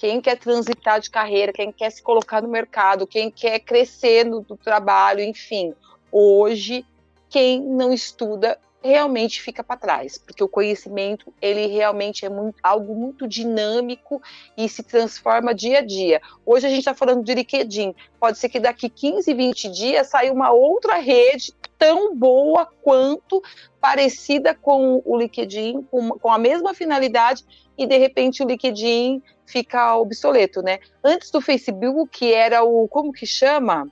quem 0.00 0.18
quer 0.18 0.38
transitar 0.38 0.98
de 0.98 1.10
carreira, 1.10 1.52
quem 1.52 1.70
quer 1.70 1.90
se 1.90 2.02
colocar 2.02 2.40
no 2.40 2.48
mercado, 2.48 3.06
quem 3.06 3.30
quer 3.30 3.60
crescer 3.60 4.24
no, 4.24 4.42
trabalho, 4.56 5.20
enfim. 5.20 5.74
Hoje, 6.10 6.86
quem 7.28 7.60
não 7.60 7.92
estuda 7.92 8.58
realmente 8.82 9.42
fica 9.42 9.62
para 9.62 9.76
trás, 9.76 10.16
porque 10.16 10.42
o 10.42 10.48
conhecimento 10.48 11.30
ele 11.38 11.66
realmente 11.66 12.24
é 12.24 12.30
muito, 12.30 12.56
algo 12.62 12.94
muito 12.94 13.28
dinâmico 13.28 14.22
e 14.56 14.70
se 14.70 14.82
transforma 14.82 15.54
dia 15.54 15.80
a 15.80 15.82
dia. 15.82 16.22
Hoje 16.46 16.66
a 16.66 16.70
gente 16.70 16.78
está 16.78 16.94
falando 16.94 17.22
de 17.22 17.34
LinkedIn, 17.34 17.94
pode 18.18 18.38
ser 18.38 18.48
que 18.48 18.58
daqui 18.58 18.88
15, 18.88 19.34
20 19.34 19.68
dias 19.68 20.06
saia 20.06 20.32
uma 20.32 20.50
outra 20.50 20.94
rede 20.94 21.52
tão 21.78 22.16
boa 22.16 22.66
quanto 22.82 23.42
parecida 23.78 24.54
com 24.54 25.02
o 25.04 25.18
LinkedIn, 25.18 25.82
com, 25.90 26.10
com 26.10 26.30
a 26.30 26.38
mesma 26.38 26.72
finalidade, 26.72 27.44
e 27.80 27.86
de 27.86 27.96
repente 27.96 28.42
o 28.42 28.46
LinkedIn 28.46 29.22
fica 29.46 29.96
obsoleto, 29.96 30.60
né? 30.60 30.78
Antes 31.02 31.30
do 31.30 31.40
Facebook, 31.40 32.10
que 32.18 32.34
era 32.34 32.62
o. 32.62 32.86
Como 32.86 33.10
que 33.10 33.26
chama? 33.26 33.88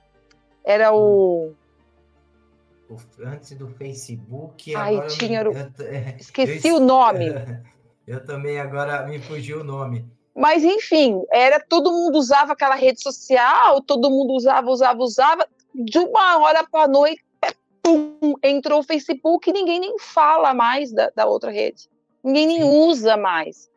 Era 0.63 0.93
o. 0.93 1.53
Antes 3.19 3.51
do 3.57 3.67
Facebook. 3.67 4.75
Ai, 4.75 5.07
tinha. 5.07 5.43
Me... 5.43 5.49
Eu, 5.57 6.15
esqueci 6.19 6.67
eu, 6.67 6.75
o 6.75 6.79
nome. 6.79 7.25
Eu 8.05 8.23
também 8.23 8.59
agora 8.59 9.07
me 9.07 9.19
fugiu 9.19 9.61
o 9.61 9.63
nome. 9.63 10.05
Mas 10.35 10.63
enfim, 10.63 11.23
era 11.31 11.59
todo 11.59 11.91
mundo 11.91 12.17
usava 12.17 12.53
aquela 12.53 12.75
rede 12.75 13.01
social, 13.01 13.81
todo 13.81 14.09
mundo 14.09 14.33
usava, 14.33 14.69
usava, 14.69 14.99
usava. 15.01 15.47
De 15.73 15.97
uma 15.99 16.39
hora 16.39 16.65
para 16.67 16.85
a 16.85 16.87
noite, 16.87 17.23
pum, 17.83 18.33
entrou 18.43 18.79
o 18.79 18.83
Facebook 18.83 19.49
e 19.49 19.53
ninguém 19.53 19.79
nem 19.79 19.99
fala 19.99 20.53
mais 20.53 20.91
da, 20.91 21.11
da 21.15 21.25
outra 21.25 21.51
rede. 21.51 21.89
Ninguém 22.23 22.47
nem 22.47 22.63
usa 22.63 23.15
mais. 23.17 23.69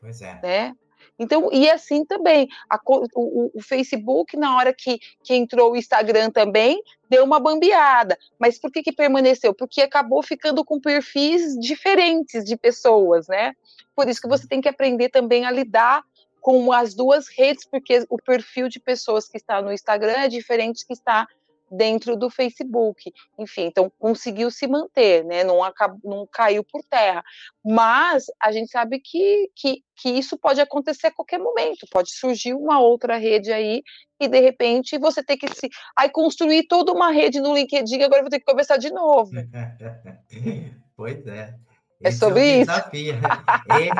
Pois 0.00 0.20
é. 0.22 0.40
Né? 0.42 0.74
Então, 1.18 1.50
e 1.52 1.68
assim 1.68 2.04
também, 2.04 2.48
a, 2.68 2.80
o, 2.86 3.50
o, 3.54 3.62
Facebook, 3.62 4.36
na 4.36 4.56
hora 4.56 4.72
que, 4.72 4.98
que 5.22 5.34
entrou 5.34 5.72
o 5.72 5.76
Instagram 5.76 6.30
também, 6.30 6.82
deu 7.10 7.24
uma 7.24 7.38
bambeada. 7.38 8.18
Mas 8.38 8.58
por 8.58 8.70
que, 8.70 8.82
que 8.82 8.92
permaneceu? 8.92 9.54
Porque 9.54 9.82
acabou 9.82 10.22
ficando 10.22 10.64
com 10.64 10.80
perfis 10.80 11.58
diferentes 11.58 12.44
de 12.44 12.56
pessoas, 12.56 13.28
né? 13.28 13.52
Por 13.94 14.08
isso 14.08 14.20
que 14.20 14.28
você 14.28 14.46
tem 14.48 14.62
que 14.62 14.68
aprender 14.68 15.10
também 15.10 15.44
a 15.44 15.50
lidar 15.50 16.02
com 16.40 16.72
as 16.72 16.94
duas 16.94 17.28
redes, 17.28 17.66
porque 17.66 18.02
o 18.08 18.16
perfil 18.16 18.68
de 18.68 18.80
pessoas 18.80 19.28
que 19.28 19.36
está 19.36 19.60
no 19.60 19.72
Instagram 19.72 20.12
é 20.12 20.28
diferente 20.28 20.86
que 20.86 20.94
está 20.94 21.28
dentro 21.70 22.16
do 22.16 22.28
Facebook. 22.28 23.12
Enfim, 23.38 23.66
então 23.66 23.90
conseguiu 23.98 24.50
se 24.50 24.66
manter, 24.66 25.24
né? 25.24 25.44
Não, 25.44 25.62
acabou, 25.62 26.00
não 26.02 26.26
caiu 26.26 26.64
por 26.64 26.82
terra. 26.84 27.22
Mas 27.64 28.24
a 28.42 28.50
gente 28.50 28.70
sabe 28.70 28.98
que, 28.98 29.50
que, 29.54 29.82
que 29.94 30.10
isso 30.10 30.36
pode 30.36 30.60
acontecer 30.60 31.08
a 31.08 31.12
qualquer 31.12 31.38
momento. 31.38 31.86
Pode 31.90 32.10
surgir 32.12 32.54
uma 32.54 32.80
outra 32.80 33.16
rede 33.16 33.52
aí 33.52 33.82
e 34.18 34.28
de 34.28 34.40
repente 34.40 34.98
você 34.98 35.22
tem 35.22 35.38
que 35.38 35.48
se 35.48 35.68
aí 35.96 36.10
construir 36.10 36.64
toda 36.64 36.92
uma 36.92 37.10
rede 37.10 37.40
no 37.40 37.54
LinkedIn. 37.54 38.02
Agora 38.02 38.20
eu 38.20 38.24
vou 38.24 38.30
ter 38.30 38.40
que 38.40 38.44
começar 38.44 38.76
de 38.76 38.90
novo. 38.90 39.30
pois 40.96 41.26
é. 41.26 41.54
é 42.02 42.08
Esse 42.08 42.16
é 42.16 42.28
sobre 42.28 42.40
é 42.40 42.56
isso. 42.58 42.70
Desafio. 42.70 43.14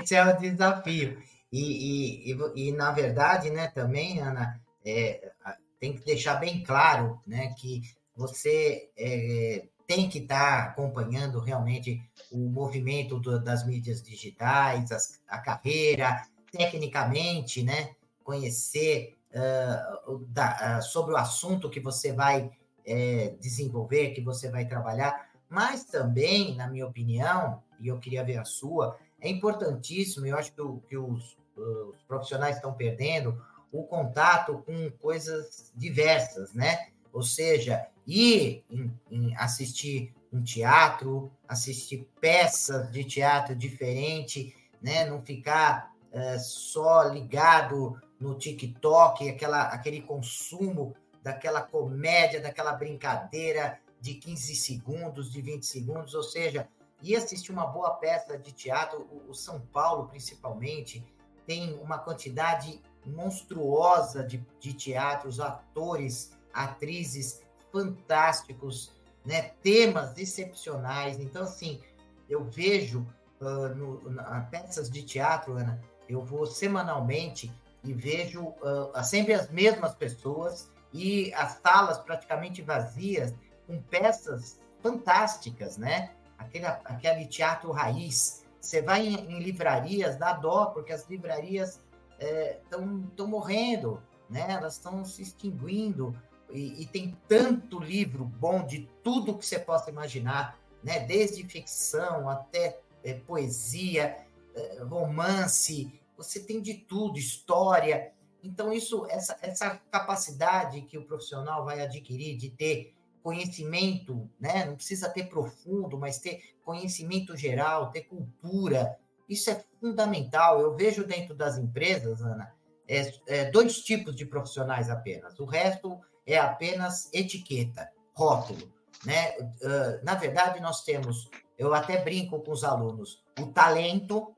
Esse 0.02 0.14
é 0.16 0.24
o 0.24 0.38
desafio. 0.38 1.18
E, 1.52 2.30
e, 2.30 2.32
e, 2.32 2.68
e, 2.68 2.72
na 2.72 2.92
verdade, 2.92 3.50
né, 3.50 3.68
também, 3.74 4.20
Ana, 4.20 4.60
é, 4.86 5.32
tem 5.80 5.94
que 5.94 6.04
deixar 6.04 6.34
bem 6.34 6.62
claro 6.62 7.18
né, 7.26 7.54
que 7.56 7.82
você 8.14 8.90
é, 8.96 9.66
tem 9.86 10.08
que 10.08 10.18
estar 10.18 10.64
tá 10.64 10.70
acompanhando 10.70 11.40
realmente 11.40 12.00
o 12.30 12.48
movimento 12.48 13.18
do, 13.18 13.42
das 13.42 13.66
mídias 13.66 14.02
digitais, 14.02 14.92
as, 14.92 15.20
a 15.26 15.38
carreira, 15.38 16.22
tecnicamente, 16.52 17.62
né, 17.62 17.94
conhecer 18.22 19.16
uh, 19.32 20.18
da, 20.28 20.78
uh, 20.78 20.82
sobre 20.82 21.14
o 21.14 21.16
assunto 21.16 21.70
que 21.70 21.80
você 21.80 22.12
vai 22.12 22.52
é, 22.84 23.34
desenvolver, 23.40 24.10
que 24.10 24.20
você 24.20 24.50
vai 24.50 24.66
trabalhar, 24.66 25.28
mas 25.48 25.84
também, 25.84 26.54
na 26.54 26.68
minha 26.68 26.86
opinião, 26.86 27.62
e 27.80 27.88
eu 27.88 27.98
queria 27.98 28.22
ver 28.22 28.36
a 28.36 28.44
sua, 28.44 28.96
é 29.20 29.28
importantíssimo, 29.28 30.26
eu 30.26 30.36
acho 30.36 30.52
que, 30.52 30.60
o, 30.60 30.78
que 30.88 30.96
os, 30.96 31.36
os 31.56 32.02
profissionais 32.06 32.56
estão 32.56 32.72
perdendo, 32.72 33.40
o 33.72 33.84
contato 33.84 34.62
com 34.66 34.90
coisas 35.00 35.72
diversas, 35.74 36.52
né? 36.52 36.88
Ou 37.12 37.22
seja, 37.22 37.86
ir 38.06 38.64
em, 38.70 38.92
em 39.10 39.36
assistir 39.36 40.12
um 40.32 40.42
teatro, 40.42 41.30
assistir 41.48 42.08
peças 42.20 42.90
de 42.90 43.04
teatro 43.04 43.54
diferente, 43.54 44.54
né? 44.80 45.04
Não 45.04 45.22
ficar 45.22 45.94
é, 46.12 46.38
só 46.38 47.04
ligado 47.04 48.00
no 48.18 48.34
TikTok, 48.34 49.28
aquela, 49.28 49.62
aquele 49.68 50.02
consumo 50.02 50.94
daquela 51.22 51.62
comédia, 51.62 52.40
daquela 52.40 52.72
brincadeira 52.72 53.78
de 54.00 54.14
15 54.14 54.54
segundos, 54.54 55.30
de 55.30 55.40
20 55.40 55.64
segundos, 55.64 56.14
ou 56.14 56.22
seja, 56.22 56.68
ir 57.02 57.16
assistir 57.16 57.52
uma 57.52 57.66
boa 57.66 57.90
peça 57.90 58.38
de 58.38 58.52
teatro, 58.52 59.06
o, 59.10 59.30
o 59.30 59.34
São 59.34 59.60
Paulo 59.60 60.08
principalmente, 60.08 61.04
tem 61.46 61.74
uma 61.74 61.98
quantidade 61.98 62.80
monstruosa 63.06 64.22
de, 64.22 64.44
de 64.60 64.74
teatros, 64.74 65.40
atores, 65.40 66.32
atrizes 66.52 67.42
fantásticos, 67.72 68.92
né? 69.24 69.52
temas 69.62 70.16
excepcionais. 70.18 71.18
Então, 71.20 71.42
assim, 71.42 71.80
eu 72.28 72.44
vejo 72.44 73.06
uh, 73.40 73.74
no, 73.74 74.10
na, 74.10 74.42
peças 74.42 74.90
de 74.90 75.02
teatro, 75.02 75.54
Ana, 75.54 75.80
eu 76.08 76.22
vou 76.24 76.46
semanalmente 76.46 77.52
e 77.82 77.92
vejo 77.92 78.42
uh, 78.42 79.02
sempre 79.02 79.32
as 79.32 79.50
mesmas 79.50 79.94
pessoas 79.94 80.70
e 80.92 81.32
as 81.34 81.60
salas 81.62 81.98
praticamente 81.98 82.62
vazias 82.62 83.34
com 83.66 83.80
peças 83.82 84.60
fantásticas, 84.82 85.76
né? 85.76 86.10
Aquele, 86.36 86.66
aquele 86.66 87.26
teatro 87.26 87.70
raiz. 87.70 88.44
Você 88.60 88.82
vai 88.82 89.06
em, 89.06 89.14
em 89.14 89.40
livrarias, 89.40 90.16
dá 90.16 90.32
dó, 90.32 90.66
porque 90.66 90.92
as 90.92 91.08
livrarias 91.08 91.80
estão 92.20 93.02
é, 93.18 93.22
morrendo, 93.22 94.02
né? 94.28 94.46
elas 94.50 94.74
estão 94.74 95.04
se 95.04 95.22
extinguindo. 95.22 96.14
E, 96.50 96.82
e, 96.82 96.86
tem 96.86 97.16
tanto 97.28 97.78
livro 97.78 98.24
bom 98.24 98.64
de 98.66 98.88
tudo 99.02 99.38
que 99.38 99.46
você 99.46 99.58
possa 99.58 99.90
imaginar, 99.90 100.58
né? 100.82 101.00
desde 101.00 101.44
ficção 101.44 102.28
até 102.28 102.80
é, 103.04 103.14
poesia, 103.14 104.16
é, 104.54 104.82
romance, 104.82 105.92
você 106.16 106.40
tem 106.40 106.60
de 106.60 106.74
tudo, 106.74 107.18
história. 107.18 108.12
Então, 108.42 108.72
isso, 108.72 109.06
essa, 109.08 109.38
essa 109.42 109.80
capacidade 109.90 110.82
que 110.82 110.98
o 110.98 111.04
profissional 111.04 111.64
vai 111.64 111.80
adquirir 111.80 112.36
de 112.36 112.50
ter 112.50 112.94
conhecimento, 113.22 114.28
né? 114.38 114.64
não 114.64 114.74
precisa 114.74 115.08
ter 115.08 115.28
profundo, 115.28 115.98
mas 115.98 116.18
ter 116.18 116.56
conhecimento 116.64 117.36
geral, 117.36 117.90
ter 117.90 118.02
cultura, 118.02 118.98
isso 119.30 119.48
é 119.48 119.64
fundamental. 119.80 120.60
Eu 120.60 120.74
vejo 120.74 121.06
dentro 121.06 121.34
das 121.34 121.56
empresas, 121.56 122.20
Ana, 122.20 122.52
é, 122.88 123.14
é, 123.28 123.50
dois 123.52 123.80
tipos 123.80 124.16
de 124.16 124.26
profissionais 124.26 124.90
apenas. 124.90 125.38
O 125.38 125.44
resto 125.44 126.00
é 126.26 126.36
apenas 126.36 127.08
etiqueta, 127.14 127.88
rótulo. 128.12 128.72
Né? 129.06 129.30
Uh, 129.38 130.04
na 130.04 130.16
verdade, 130.16 130.60
nós 130.60 130.82
temos, 130.82 131.30
eu 131.56 131.72
até 131.72 132.02
brinco 132.02 132.40
com 132.40 132.50
os 132.50 132.64
alunos, 132.64 133.22
o 133.38 133.46
talento, 133.46 134.34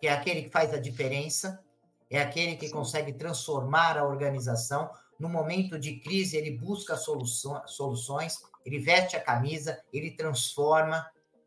que 0.00 0.06
é 0.06 0.12
aquele 0.12 0.42
que 0.42 0.50
faz 0.50 0.72
a 0.72 0.78
diferença, 0.78 1.62
é 2.08 2.20
aquele 2.20 2.56
que 2.56 2.70
consegue 2.70 3.12
transformar 3.12 3.98
a 3.98 4.06
organização. 4.06 4.88
No 5.18 5.28
momento 5.28 5.78
de 5.78 5.98
crise, 5.98 6.36
ele 6.36 6.56
busca 6.56 6.96
soluções, 6.96 8.36
ele 8.64 8.78
veste 8.78 9.16
a 9.16 9.20
camisa, 9.20 9.82
ele 9.92 10.12
transforma, 10.12 11.04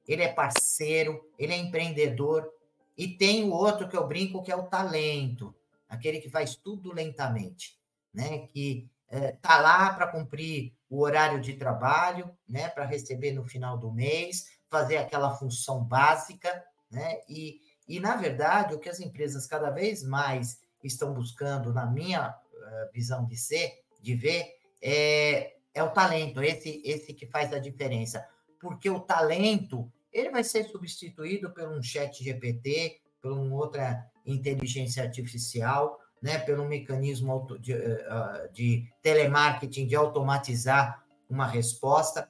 ele 0.08 0.24
é 0.24 0.34
parceiro, 0.34 1.26
ele 1.40 1.54
é 1.54 1.58
empreendedor, 1.58 2.52
E 2.98 3.08
tem 3.08 3.44
o 3.44 3.52
outro 3.52 3.88
que 3.88 3.96
eu 3.96 4.08
brinco, 4.08 4.44
que 4.44 4.52
é 4.52 4.56
o 4.56 4.68
talento, 4.68 5.56
aquele 5.88 6.20
que 6.20 6.30
faz 6.30 6.56
tudo 6.56 6.94
lentamente, 6.94 7.80
né? 8.14 8.48
Que 8.48 8.90
está 9.10 9.58
é, 9.58 9.62
lá 9.62 9.94
para 9.94 10.08
cumprir 10.08 10.74
o 10.90 11.02
horário 11.02 11.42
de 11.42 11.54
trabalho, 11.54 12.30
né? 12.48 12.70
Para 12.70 12.86
receber 12.86 13.32
no 13.32 13.44
final 13.44 13.78
do 13.78 13.92
mês, 13.92 14.46
fazer 14.70 14.98
aquela 14.98 15.36
função 15.36 15.84
básica, 15.84 16.64
né? 16.90 17.20
E, 17.28 17.60
e, 17.88 18.00
na 18.00 18.16
verdade, 18.16 18.74
o 18.74 18.80
que 18.80 18.90
as 18.90 19.00
empresas 19.00 19.46
cada 19.46 19.70
vez 19.70 20.04
mais 20.04 20.62
estão 20.84 21.14
buscando, 21.14 21.74
na 21.74 21.86
minha 21.86 22.30
uh, 22.30 22.92
visão 22.94 23.26
de 23.26 23.36
ser, 23.36 23.84
de 24.02 24.16
ver, 24.16 24.56
é, 24.82 25.56
é 25.74 25.84
o 25.84 25.92
talento, 25.92 26.42
esse, 26.42 26.82
esse 26.86 27.14
que 27.14 27.28
faz 27.28 27.54
a 27.54 27.60
diferença. 27.60 28.26
Porque 28.60 28.90
o 28.90 29.00
talento, 29.00 29.92
ele 30.12 30.30
vai 30.30 30.44
ser 30.44 30.66
substituído 30.66 31.52
por 31.52 31.68
um 31.68 31.82
chat 31.82 32.24
GPT, 32.24 33.00
por 33.22 33.32
uma 33.32 33.56
outra 33.56 34.06
inteligência 34.26 35.04
artificial, 35.04 36.00
né, 36.22 36.38
pelo 36.38 36.68
mecanismo 36.68 37.48
de, 37.60 37.74
eh, 37.74 38.08
ah, 38.08 38.48
de 38.54 38.88
telemarketing, 39.02 39.88
de 39.88 39.96
automatizar 39.96 41.04
uma 41.30 41.48
resposta, 41.48 42.30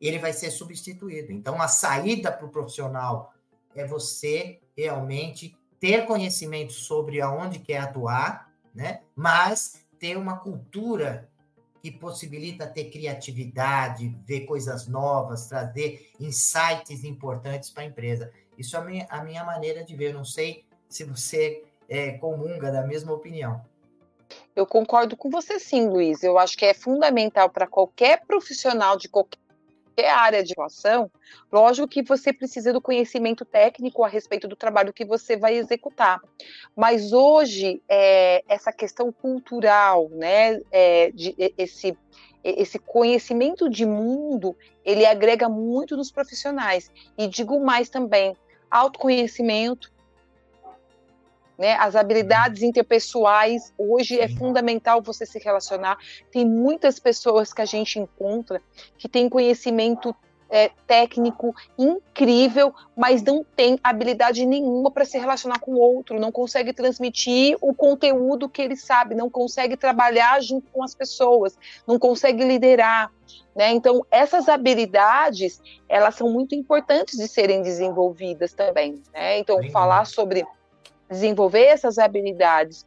ele 0.00 0.18
vai 0.18 0.32
ser 0.32 0.50
substituído. 0.50 1.32
Então, 1.32 1.62
a 1.62 1.68
saída 1.68 2.30
para 2.30 2.44
o 2.44 2.50
profissional 2.50 3.32
é 3.74 3.86
você 3.86 4.60
realmente 4.76 5.56
ter 5.78 6.06
conhecimento 6.06 6.72
sobre 6.72 7.20
aonde 7.20 7.58
quer 7.58 7.78
atuar, 7.78 8.52
né? 8.74 9.00
mas 9.14 9.86
ter 9.98 10.16
uma 10.16 10.38
cultura 10.38 11.30
que 11.82 11.90
possibilita 11.90 12.64
ter 12.64 12.90
criatividade, 12.90 14.16
ver 14.24 14.42
coisas 14.42 14.86
novas, 14.86 15.48
trazer 15.48 16.12
insights 16.20 17.02
importantes 17.02 17.70
para 17.70 17.82
a 17.82 17.86
empresa. 17.86 18.32
Isso 18.56 18.76
é 18.76 19.06
a 19.10 19.24
minha, 19.24 19.44
maneira 19.44 19.82
de 19.82 19.96
ver. 19.96 20.14
não 20.14 20.24
sei 20.24 20.64
se 20.88 21.02
você 21.02 21.64
é, 21.88 22.12
comunga 22.12 22.70
da 22.70 22.86
mesma 22.86 23.12
opinião. 23.12 23.60
Eu 24.54 24.64
concordo 24.64 25.16
com 25.16 25.28
você 25.28 25.58
sim, 25.58 25.88
Luiz. 25.88 26.22
Eu 26.22 26.38
acho 26.38 26.56
que 26.56 26.64
é 26.64 26.72
fundamental 26.72 27.50
para 27.50 27.66
qualquer 27.66 28.24
profissional 28.26 28.96
de 28.96 29.08
qualquer 29.08 29.41
área 30.00 30.42
de 30.42 30.52
atuação, 30.52 31.10
lógico 31.50 31.88
que 31.88 32.02
você 32.02 32.32
precisa 32.32 32.72
do 32.72 32.80
conhecimento 32.80 33.44
técnico 33.44 34.04
a 34.04 34.08
respeito 34.08 34.48
do 34.48 34.56
trabalho 34.56 34.92
que 34.92 35.04
você 35.04 35.36
vai 35.36 35.54
executar. 35.54 36.20
Mas 36.76 37.12
hoje, 37.12 37.82
é, 37.88 38.42
essa 38.48 38.72
questão 38.72 39.12
cultural, 39.12 40.08
né, 40.10 40.60
é, 40.70 41.10
de, 41.10 41.34
esse, 41.58 41.96
esse 42.42 42.78
conhecimento 42.78 43.68
de 43.68 43.84
mundo, 43.84 44.56
ele 44.84 45.04
agrega 45.04 45.48
muito 45.48 45.96
nos 45.96 46.10
profissionais. 46.10 46.90
E 47.16 47.26
digo 47.26 47.60
mais 47.64 47.88
também, 47.88 48.36
autoconhecimento, 48.70 49.92
né? 51.62 51.76
As 51.78 51.94
habilidades 51.94 52.60
interpessoais, 52.60 53.72
hoje 53.78 54.18
é 54.18 54.26
fundamental 54.28 55.00
você 55.00 55.24
se 55.24 55.38
relacionar. 55.38 55.96
Tem 56.32 56.44
muitas 56.44 56.98
pessoas 56.98 57.52
que 57.52 57.62
a 57.62 57.64
gente 57.64 58.00
encontra 58.00 58.60
que 58.98 59.08
têm 59.08 59.28
conhecimento 59.28 60.12
é, 60.50 60.72
técnico 60.88 61.54
incrível, 61.78 62.74
mas 62.96 63.22
não 63.22 63.44
tem 63.54 63.78
habilidade 63.80 64.44
nenhuma 64.44 64.90
para 64.90 65.04
se 65.04 65.16
relacionar 65.16 65.60
com 65.60 65.74
o 65.74 65.78
outro, 65.78 66.18
não 66.18 66.32
consegue 66.32 66.72
transmitir 66.72 67.56
o 67.60 67.72
conteúdo 67.72 68.48
que 68.48 68.60
ele 68.60 68.76
sabe, 68.76 69.14
não 69.14 69.30
consegue 69.30 69.76
trabalhar 69.76 70.42
junto 70.42 70.68
com 70.72 70.82
as 70.82 70.96
pessoas, 70.96 71.56
não 71.86 71.96
consegue 71.96 72.44
liderar. 72.44 73.08
Né? 73.54 73.70
Então, 73.70 74.04
essas 74.10 74.48
habilidades, 74.48 75.62
elas 75.88 76.16
são 76.16 76.28
muito 76.28 76.56
importantes 76.56 77.16
de 77.16 77.28
serem 77.28 77.62
desenvolvidas 77.62 78.52
também. 78.52 79.00
Né? 79.14 79.38
Então, 79.38 79.62
falar 79.70 80.06
sobre 80.06 80.44
desenvolver 81.12 81.66
essas 81.66 81.98
habilidades 81.98 82.86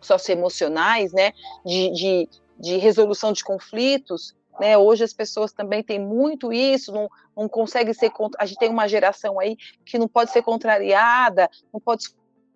socioemocionais, 0.00 1.12
né, 1.12 1.32
de, 1.64 1.90
de, 1.90 2.28
de 2.58 2.76
resolução 2.76 3.32
de 3.32 3.42
conflitos, 3.42 4.34
né, 4.58 4.76
hoje 4.76 5.02
as 5.02 5.12
pessoas 5.12 5.52
também 5.52 5.82
têm 5.82 5.98
muito 5.98 6.52
isso, 6.52 6.92
não, 6.92 7.08
não 7.36 7.48
consegue 7.48 7.94
ser, 7.94 8.12
a 8.38 8.46
gente 8.46 8.58
tem 8.58 8.70
uma 8.70 8.86
geração 8.86 9.40
aí 9.40 9.56
que 9.84 9.98
não 9.98 10.06
pode 10.06 10.30
ser 10.30 10.42
contrariada, 10.42 11.48
não 11.72 11.80
pode 11.80 12.04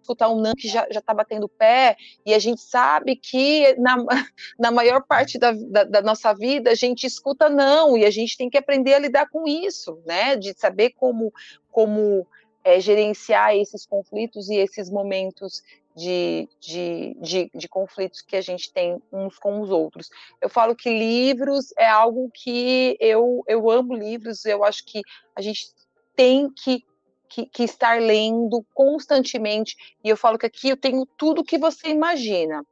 escutar 0.02 0.28
um 0.28 0.38
não 0.38 0.54
que 0.54 0.68
já 0.68 0.86
está 0.90 1.14
batendo 1.14 1.48
pé, 1.48 1.96
e 2.26 2.34
a 2.34 2.38
gente 2.38 2.60
sabe 2.60 3.16
que 3.16 3.74
na, 3.78 3.96
na 4.58 4.70
maior 4.70 5.02
parte 5.02 5.38
da, 5.38 5.52
da, 5.52 5.84
da, 5.84 6.02
nossa 6.02 6.34
vida 6.34 6.70
a 6.70 6.74
gente 6.74 7.06
escuta 7.06 7.48
não, 7.48 7.96
e 7.96 8.04
a 8.04 8.10
gente 8.10 8.36
tem 8.36 8.50
que 8.50 8.58
aprender 8.58 8.94
a 8.94 8.98
lidar 8.98 9.30
com 9.30 9.48
isso, 9.48 9.98
né, 10.04 10.36
de 10.36 10.54
saber 10.58 10.90
como, 10.90 11.32
como 11.70 12.26
é, 12.64 12.80
gerenciar 12.80 13.54
esses 13.54 13.86
conflitos 13.86 14.48
e 14.48 14.56
esses 14.56 14.90
momentos 14.90 15.62
de, 15.94 16.48
de, 16.58 17.16
de, 17.20 17.50
de, 17.54 17.68
conflitos 17.68 18.20
que 18.20 18.34
a 18.34 18.40
gente 18.40 18.72
tem 18.72 19.00
uns 19.12 19.38
com 19.38 19.60
os 19.60 19.70
outros. 19.70 20.08
Eu 20.40 20.48
falo 20.48 20.74
que 20.74 20.88
livros 20.88 21.72
é 21.78 21.86
algo 21.86 22.30
que 22.32 22.96
eu, 22.98 23.44
eu 23.46 23.70
amo 23.70 23.94
livros, 23.94 24.44
eu 24.44 24.64
acho 24.64 24.84
que 24.84 25.02
a 25.36 25.40
gente 25.40 25.72
tem 26.16 26.50
que, 26.50 26.84
que, 27.28 27.46
que 27.46 27.62
estar 27.62 28.00
lendo 28.00 28.64
constantemente, 28.74 29.76
e 30.02 30.08
eu 30.08 30.16
falo 30.16 30.38
que 30.38 30.46
aqui 30.46 30.70
eu 30.70 30.76
tenho 30.76 31.06
tudo 31.06 31.44
que 31.44 31.58
você 31.58 31.88
imagina 31.88 32.64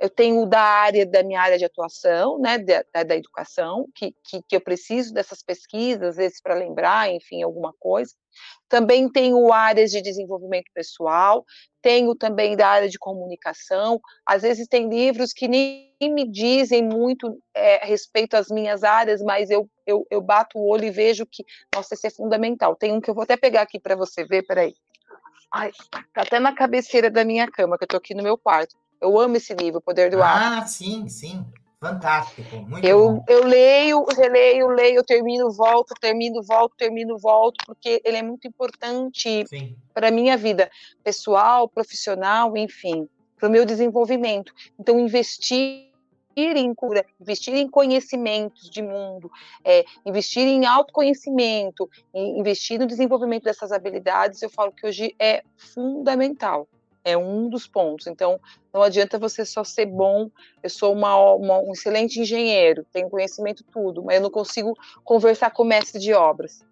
eu 0.00 0.08
tenho 0.08 0.46
da 0.46 0.62
área 0.62 1.04
da 1.04 1.22
minha 1.22 1.40
área 1.40 1.58
de 1.58 1.64
atuação, 1.66 2.38
né, 2.38 2.56
da, 2.56 3.02
da 3.04 3.14
educação, 3.14 3.86
que, 3.94 4.14
que, 4.24 4.42
que, 4.48 4.56
eu 4.56 4.60
preciso 4.60 5.12
dessas 5.12 5.42
pesquisas, 5.42 6.02
às 6.02 6.16
vezes 6.16 6.40
para 6.40 6.54
lembrar, 6.54 7.12
enfim, 7.12 7.42
alguma 7.42 7.74
coisa. 7.78 8.14
Também 8.66 9.10
tenho 9.10 9.52
áreas 9.52 9.90
de 9.90 10.00
desenvolvimento 10.00 10.70
pessoal, 10.72 11.44
tenho 11.82 12.14
também 12.14 12.56
da 12.56 12.66
área 12.66 12.88
de 12.88 12.98
comunicação. 12.98 14.00
Às 14.24 14.40
vezes 14.40 14.66
tem 14.66 14.88
livros 14.88 15.34
que 15.34 15.46
nem 15.46 15.92
me 16.00 16.26
dizem 16.26 16.82
muito 16.82 17.38
é, 17.54 17.84
respeito 17.84 18.36
às 18.36 18.48
minhas 18.48 18.82
áreas, 18.82 19.20
mas 19.20 19.50
eu, 19.50 19.68
eu, 19.86 20.06
eu 20.10 20.22
bato 20.22 20.58
o 20.58 20.66
olho 20.66 20.84
e 20.84 20.90
vejo 20.90 21.26
que, 21.26 21.44
nossa, 21.74 21.92
esse 21.92 22.06
é 22.06 22.10
fundamental. 22.10 22.74
Tem 22.74 22.90
um 22.90 23.02
que 23.02 23.10
eu 23.10 23.14
vou 23.14 23.24
até 23.24 23.36
pegar 23.36 23.62
aqui 23.62 23.78
para 23.78 23.96
você 23.96 24.24
ver, 24.24 24.44
peraí. 24.44 24.74
Ai, 25.52 25.72
tá 26.14 26.22
até 26.22 26.40
na 26.40 26.54
cabeceira 26.54 27.10
da 27.10 27.22
minha 27.24 27.50
cama, 27.50 27.76
que 27.76 27.84
eu 27.84 27.88
tô 27.88 27.96
aqui 27.98 28.14
no 28.14 28.22
meu 28.22 28.38
quarto 28.38 28.74
eu 29.00 29.18
amo 29.18 29.36
esse 29.36 29.54
livro, 29.54 29.78
O 29.78 29.82
Poder 29.82 30.10
do 30.10 30.22
Hábito. 30.22 30.62
Ah, 30.62 30.66
sim, 30.66 31.08
sim. 31.08 31.44
Fantástico, 31.80 32.56
muito 32.56 32.86
eu, 32.86 33.14
bom. 33.14 33.24
Eu 33.26 33.46
leio, 33.46 34.04
releio, 34.04 34.68
leio, 34.68 35.02
termino, 35.02 35.50
volto, 35.50 35.94
termino, 35.98 36.42
volto, 36.42 36.74
termino, 36.76 37.18
volto, 37.18 37.64
porque 37.64 38.02
ele 38.04 38.18
é 38.18 38.22
muito 38.22 38.46
importante 38.46 39.46
para 39.94 40.08
a 40.08 40.10
minha 40.10 40.36
vida 40.36 40.70
pessoal, 41.02 41.66
profissional, 41.66 42.54
enfim, 42.54 43.08
para 43.38 43.48
o 43.48 43.50
meu 43.50 43.64
desenvolvimento. 43.64 44.52
Então, 44.78 45.00
investir 45.00 45.88
em 46.36 46.74
cura, 46.74 47.04
investir 47.18 47.54
em 47.54 47.66
conhecimentos 47.66 48.68
de 48.68 48.82
mundo, 48.82 49.30
é, 49.64 49.82
investir 50.04 50.46
em 50.46 50.66
autoconhecimento, 50.66 51.88
investir 52.14 52.78
no 52.78 52.86
desenvolvimento 52.86 53.44
dessas 53.44 53.72
habilidades, 53.72 54.42
eu 54.42 54.50
falo 54.50 54.70
que 54.70 54.86
hoje 54.86 55.14
é 55.18 55.42
fundamental 55.56 56.68
é 57.04 57.16
um 57.16 57.48
dos 57.48 57.66
pontos. 57.66 58.06
Então, 58.06 58.40
não 58.72 58.82
adianta 58.82 59.18
você 59.18 59.44
só 59.44 59.64
ser 59.64 59.86
bom. 59.86 60.30
Eu 60.62 60.70
sou 60.70 60.92
uma, 60.92 61.16
uma, 61.34 61.58
um 61.58 61.72
excelente 61.72 62.20
engenheiro, 62.20 62.86
tenho 62.92 63.08
conhecimento 63.08 63.64
tudo, 63.64 64.02
mas 64.02 64.16
eu 64.16 64.22
não 64.22 64.30
consigo 64.30 64.76
conversar 65.04 65.50
com 65.50 65.62
o 65.62 65.66
mestre 65.66 66.00
de 66.00 66.12
obras. 66.12 66.64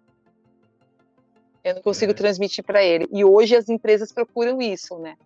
Eu 1.63 1.75
não 1.75 1.81
consigo 1.81 2.11
é. 2.11 2.15
transmitir 2.15 2.63
para 2.63 2.83
ele. 2.83 3.07
E 3.11 3.23
hoje 3.25 3.55
as 3.55 3.67
empresas 3.69 4.11
procuram 4.11 4.61
isso, 4.61 4.97
né? 4.99 5.17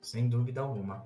Sem 0.00 0.28
dúvida 0.28 0.60
alguma. 0.60 1.04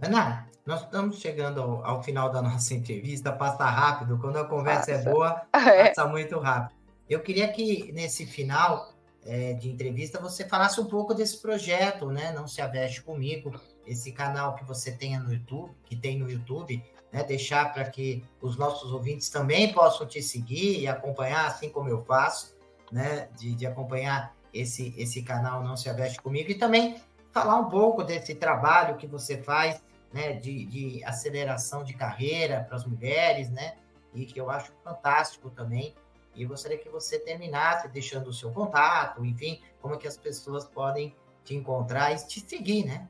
Ana, 0.00 0.48
nós 0.66 0.82
estamos 0.82 1.18
chegando 1.20 1.60
ao, 1.60 1.84
ao 1.84 2.02
final 2.02 2.30
da 2.30 2.42
nossa 2.42 2.74
entrevista. 2.74 3.32
Passa 3.32 3.64
rápido. 3.64 4.18
Quando 4.18 4.38
a 4.38 4.44
conversa 4.44 4.90
é 4.90 4.96
passa. 4.96 5.08
é 5.10 5.12
boa, 5.12 5.46
passa 5.52 6.02
é. 6.02 6.08
muito 6.08 6.38
rápido. 6.38 6.78
Eu 7.08 7.20
queria 7.20 7.48
que 7.48 7.90
nesse 7.92 8.24
final 8.24 8.89
é, 9.24 9.52
de 9.52 9.68
entrevista 9.70 10.20
você 10.20 10.48
falasse 10.48 10.80
um 10.80 10.86
pouco 10.86 11.14
desse 11.14 11.40
projeto, 11.40 12.06
né? 12.06 12.32
Não 12.32 12.48
se 12.48 12.60
aveste 12.60 13.02
comigo, 13.02 13.52
esse 13.86 14.12
canal 14.12 14.54
que 14.54 14.64
você 14.64 14.92
tenha 14.92 15.20
no 15.20 15.32
YouTube, 15.32 15.72
que 15.84 15.96
tem 15.96 16.18
no 16.18 16.30
YouTube, 16.30 16.82
né? 17.12 17.22
Deixar 17.24 17.72
para 17.72 17.88
que 17.88 18.24
os 18.40 18.56
nossos 18.56 18.92
ouvintes 18.92 19.28
também 19.28 19.72
possam 19.72 20.06
te 20.06 20.22
seguir 20.22 20.80
e 20.80 20.88
acompanhar, 20.88 21.46
assim 21.46 21.68
como 21.68 21.88
eu 21.88 22.02
faço, 22.04 22.56
né? 22.90 23.28
De, 23.36 23.54
de 23.54 23.66
acompanhar 23.66 24.34
esse, 24.52 24.94
esse 24.96 25.22
canal 25.22 25.62
Não 25.62 25.76
Se 25.76 25.88
Aveste 25.88 26.20
Comigo 26.20 26.50
e 26.50 26.54
também 26.54 27.00
falar 27.32 27.56
um 27.56 27.68
pouco 27.68 28.02
desse 28.02 28.34
trabalho 28.34 28.96
que 28.96 29.06
você 29.06 29.42
faz, 29.42 29.82
né? 30.12 30.32
De, 30.32 30.64
de 30.64 31.04
aceleração 31.04 31.84
de 31.84 31.92
carreira 31.92 32.64
para 32.64 32.76
as 32.76 32.86
mulheres, 32.86 33.50
né? 33.50 33.74
E 34.14 34.24
que 34.24 34.40
eu 34.40 34.50
acho 34.50 34.72
fantástico 34.82 35.50
também 35.50 35.94
e 36.34 36.44
gostaria 36.44 36.78
que 36.78 36.88
você 36.88 37.18
terminasse 37.18 37.88
deixando 37.88 38.28
o 38.28 38.32
seu 38.32 38.50
contato, 38.50 39.24
enfim, 39.24 39.60
como 39.80 39.98
que 39.98 40.06
as 40.06 40.16
pessoas 40.16 40.64
podem 40.64 41.14
te 41.44 41.54
encontrar 41.54 42.12
e 42.12 42.26
te 42.26 42.40
seguir, 42.40 42.84
né? 42.84 43.08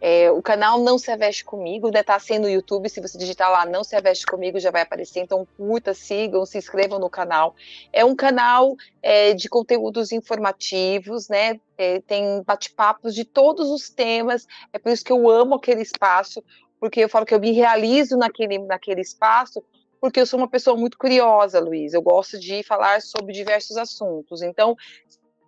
É, 0.00 0.30
o 0.30 0.42
canal 0.42 0.80
Não 0.80 0.98
Se 0.98 1.10
Aveste 1.10 1.44
Comigo, 1.44 1.88
né? 1.90 2.02
Tá 2.02 2.18
sendo 2.18 2.42
no 2.42 2.50
YouTube, 2.50 2.90
se 2.90 3.00
você 3.00 3.16
digitar 3.16 3.50
lá 3.50 3.64
Não 3.64 3.82
Se 3.82 3.96
Aveste 3.96 4.26
Comigo 4.26 4.58
já 4.58 4.70
vai 4.70 4.82
aparecer, 4.82 5.20
então 5.20 5.46
curta, 5.56 5.94
sigam, 5.94 6.44
se 6.44 6.58
inscrevam 6.58 6.98
no 6.98 7.08
canal. 7.08 7.54
É 7.92 8.04
um 8.04 8.14
canal 8.14 8.76
é, 9.00 9.32
de 9.32 9.48
conteúdos 9.48 10.12
informativos, 10.12 11.28
né? 11.28 11.58
É, 11.78 12.00
tem 12.00 12.42
bate-papos 12.42 13.14
de 13.14 13.24
todos 13.24 13.70
os 13.70 13.88
temas, 13.88 14.46
é 14.72 14.78
por 14.78 14.92
isso 14.92 15.04
que 15.04 15.12
eu 15.12 15.30
amo 15.30 15.54
aquele 15.54 15.82
espaço, 15.82 16.44
porque 16.78 17.00
eu 17.00 17.08
falo 17.08 17.24
que 17.24 17.34
eu 17.34 17.40
me 17.40 17.52
realizo 17.52 18.16
naquele, 18.16 18.58
naquele 18.58 19.00
espaço, 19.00 19.64
porque 20.04 20.20
eu 20.20 20.26
sou 20.26 20.38
uma 20.38 20.50
pessoa 20.50 20.76
muito 20.76 20.98
curiosa, 20.98 21.58
Luiz. 21.58 21.94
Eu 21.94 22.02
gosto 22.02 22.38
de 22.38 22.62
falar 22.62 23.00
sobre 23.00 23.32
diversos 23.32 23.78
assuntos. 23.78 24.42
Então, 24.42 24.76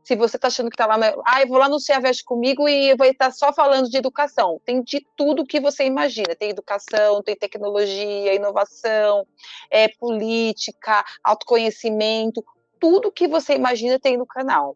se 0.02 0.16
você 0.16 0.36
está 0.36 0.48
achando 0.48 0.70
que 0.70 0.74
está 0.74 0.86
lá, 0.86 0.96
na... 0.96 1.14
ah, 1.26 1.42
eu 1.42 1.46
vou 1.46 1.58
lá 1.58 1.68
no 1.68 1.78
Ciaveste 1.78 2.24
comigo 2.24 2.66
e 2.66 2.96
vai 2.96 3.10
estar 3.10 3.26
tá 3.26 3.32
só 3.32 3.52
falando 3.52 3.90
de 3.90 3.98
educação. 3.98 4.58
Tem 4.64 4.82
de 4.82 5.06
tudo 5.14 5.44
que 5.44 5.60
você 5.60 5.84
imagina. 5.84 6.34
Tem 6.34 6.48
educação, 6.48 7.22
tem 7.22 7.36
tecnologia, 7.36 8.32
inovação, 8.32 9.26
é, 9.70 9.88
política, 9.88 11.04
autoconhecimento, 11.22 12.42
tudo 12.80 13.12
que 13.12 13.28
você 13.28 13.54
imagina 13.56 14.00
tem 14.00 14.16
no 14.16 14.24
canal. 14.24 14.74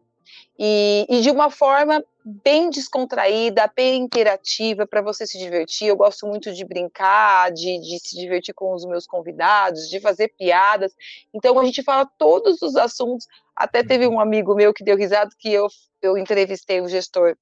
E, 0.57 1.07
e, 1.09 1.21
de 1.21 1.31
uma 1.31 1.49
forma 1.49 2.03
bem 2.23 2.69
descontraída, 2.69 3.71
bem 3.75 4.03
interativa, 4.03 4.85
para 4.85 5.01
você 5.01 5.25
se 5.25 5.37
divertir. 5.37 5.87
Eu 5.87 5.97
gosto 5.97 6.27
muito 6.27 6.53
de 6.53 6.63
brincar, 6.63 7.51
de, 7.51 7.79
de, 7.79 7.99
se 7.99 8.15
divertir 8.15 8.53
com 8.53 8.73
os 8.73 8.85
meus 8.85 9.07
convidados, 9.07 9.89
de 9.89 9.99
fazer 9.99 10.29
piadas. 10.37 10.93
Então 11.33 11.57
a 11.57 11.65
gente 11.65 11.81
fala 11.81 12.05
todos 12.17 12.61
os 12.61 12.75
assuntos. 12.75 13.27
Até 13.55 13.83
teve 13.83 14.07
um 14.07 14.19
amigo 14.19 14.53
meu 14.53 14.73
que 14.73 14.83
deu 14.83 14.97
risada 14.97 15.31
que 15.39 15.51
eu, 15.51 15.67
eu 16.01 16.17
entrevistei 16.17 16.79
o 16.79 16.87
gestor 16.87 17.35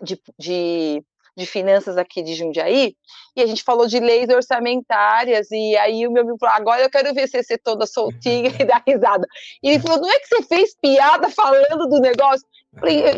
de, 0.00 0.20
de 0.38 1.04
de 1.36 1.46
finanças 1.46 1.96
aqui 1.96 2.22
de 2.22 2.34
Jundiaí, 2.34 2.94
e 3.34 3.42
a 3.42 3.46
gente 3.46 3.62
falou 3.62 3.86
de 3.86 3.98
leis 3.98 4.28
orçamentárias, 4.28 5.50
e 5.50 5.76
aí 5.76 6.06
o 6.06 6.10
meu 6.10 6.22
amigo 6.22 6.38
falou, 6.38 6.54
agora 6.54 6.82
eu 6.82 6.90
quero 6.90 7.14
ver 7.14 7.26
você 7.26 7.42
ser 7.42 7.58
toda 7.58 7.86
soltinha 7.86 8.52
e 8.60 8.64
dar 8.64 8.82
risada. 8.86 9.26
E 9.62 9.70
ele 9.70 9.80
falou, 9.80 10.00
não 10.00 10.10
é 10.10 10.18
que 10.18 10.28
você 10.28 10.42
fez 10.42 10.76
piada 10.76 11.30
falando 11.30 11.88
do 11.88 12.00
negócio? 12.00 12.46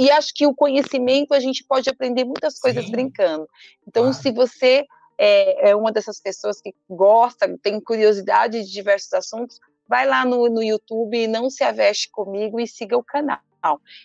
E 0.01 0.11
acho 0.11 0.33
que 0.35 0.47
o 0.47 0.55
conhecimento 0.55 1.33
a 1.33 1.41
gente 1.41 1.65
pode 1.65 1.89
aprender 1.89 2.25
muitas 2.25 2.59
coisas 2.59 2.85
Sim. 2.85 2.91
brincando. 2.91 3.49
Então, 3.87 4.13
se 4.13 4.33
você 4.33 4.85
é, 5.19 5.71
é, 5.71 5.77
uma 5.77 5.93
dessas 5.93 6.21
pessoas 6.21 6.61
que 6.61 6.75
gosta, 6.89 7.57
tem 7.63 7.81
curiosidade 7.81 8.65
de 8.65 8.73
diversos 8.73 9.13
assuntos, 9.13 9.61
vai 9.89 10.07
lá 10.07 10.25
no, 10.25 10.49
no 10.49 10.63
YouTube, 10.63 11.27
não 11.27 11.49
se 11.51 11.63
aveste 11.63 12.11
comigo 12.11 12.59
e 12.61 12.67
siga 12.67 12.97
o 12.97 13.05
canal. 13.05 13.39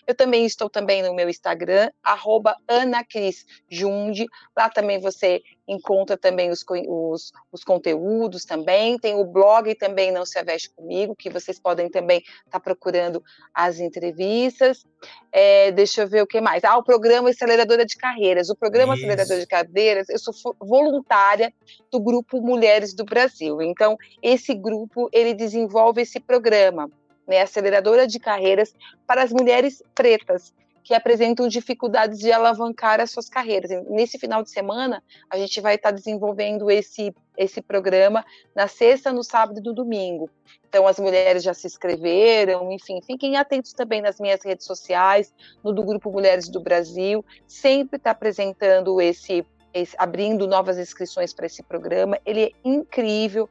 Eu 0.06 0.14
também 0.14 0.46
estou 0.46 0.70
também 0.70 1.02
no 1.02 1.14
meu 1.14 1.28
Instagram, 1.28 1.90
arroba 2.02 2.56
anacrisjunde. 2.68 4.26
Lá 4.56 4.70
também 4.70 4.98
você 5.00 5.42
encontra 5.68 6.16
também 6.16 6.50
os, 6.50 6.64
os, 6.68 7.32
os, 7.52 7.62
conteúdos 7.62 8.44
também. 8.44 8.98
Tem 8.98 9.14
o 9.14 9.24
blog 9.24 9.72
também 9.76 10.10
Não 10.10 10.26
Se 10.26 10.38
Aveste 10.38 10.70
Comigo, 10.70 11.14
que 11.14 11.30
vocês 11.30 11.60
podem 11.60 11.88
também 11.88 12.18
estar 12.18 12.58
tá 12.58 12.60
procurando 12.60 13.22
as 13.54 13.78
entrevistas. 13.78 14.84
É, 15.30 15.70
deixa 15.70 16.02
eu 16.02 16.08
ver 16.08 16.22
o 16.22 16.26
que 16.26 16.40
mais. 16.40 16.64
Ah, 16.64 16.76
o 16.76 16.82
programa 16.82 17.30
Aceleradora 17.30 17.86
de 17.86 17.96
Carreiras. 17.96 18.50
O 18.50 18.56
programa 18.56 18.94
Isso. 18.94 19.04
Aceleradora 19.04 19.40
de 19.40 19.46
Carreiras, 19.46 20.08
eu 20.08 20.18
sou 20.18 20.34
voluntária 20.58 21.52
do 21.90 22.00
Grupo 22.00 22.40
Mulheres 22.40 22.92
do 22.94 23.04
Brasil. 23.04 23.62
Então, 23.62 23.96
esse 24.22 24.54
grupo, 24.54 25.08
ele 25.12 25.34
desenvolve 25.34 26.02
esse 26.02 26.18
programa 26.18 26.90
né, 27.30 27.42
aceleradora 27.42 28.08
de 28.08 28.18
carreiras 28.18 28.74
para 29.06 29.22
as 29.22 29.32
mulheres 29.32 29.80
pretas 29.94 30.52
que 30.82 30.94
apresentam 30.94 31.46
dificuldades 31.46 32.18
de 32.18 32.32
alavancar 32.32 33.00
as 33.00 33.12
suas 33.12 33.28
carreiras. 33.28 33.70
Nesse 33.88 34.18
final 34.18 34.42
de 34.42 34.50
semana, 34.50 35.00
a 35.30 35.38
gente 35.38 35.60
vai 35.60 35.76
estar 35.76 35.92
desenvolvendo 35.92 36.68
esse, 36.68 37.14
esse 37.36 37.62
programa 37.62 38.24
na 38.56 38.66
sexta, 38.66 39.12
no 39.12 39.22
sábado 39.22 39.60
e 39.60 39.62
no 39.62 39.72
domingo. 39.72 40.28
Então, 40.68 40.88
as 40.88 40.98
mulheres 40.98 41.44
já 41.44 41.54
se 41.54 41.66
inscreveram, 41.66 42.72
enfim, 42.72 43.00
fiquem 43.02 43.36
atentos 43.36 43.72
também 43.72 44.00
nas 44.00 44.18
minhas 44.18 44.42
redes 44.44 44.66
sociais, 44.66 45.32
no 45.62 45.72
do 45.72 45.84
Grupo 45.84 46.10
Mulheres 46.10 46.48
do 46.48 46.60
Brasil, 46.60 47.24
sempre 47.46 47.96
está 47.96 48.10
apresentando 48.10 49.00
esse, 49.00 49.46
esse, 49.72 49.94
abrindo 49.96 50.48
novas 50.48 50.76
inscrições 50.76 51.32
para 51.32 51.46
esse 51.46 51.62
programa. 51.62 52.18
Ele 52.24 52.44
é 52.46 52.52
incrível, 52.64 53.48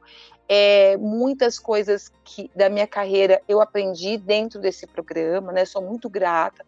é, 0.52 0.96
muitas 0.96 1.60
coisas 1.60 2.10
que 2.24 2.50
da 2.56 2.68
minha 2.68 2.86
carreira 2.86 3.40
eu 3.46 3.60
aprendi 3.60 4.18
dentro 4.18 4.60
desse 4.60 4.84
programa, 4.84 5.52
né? 5.52 5.64
Sou 5.64 5.80
muito 5.80 6.10
grata 6.10 6.66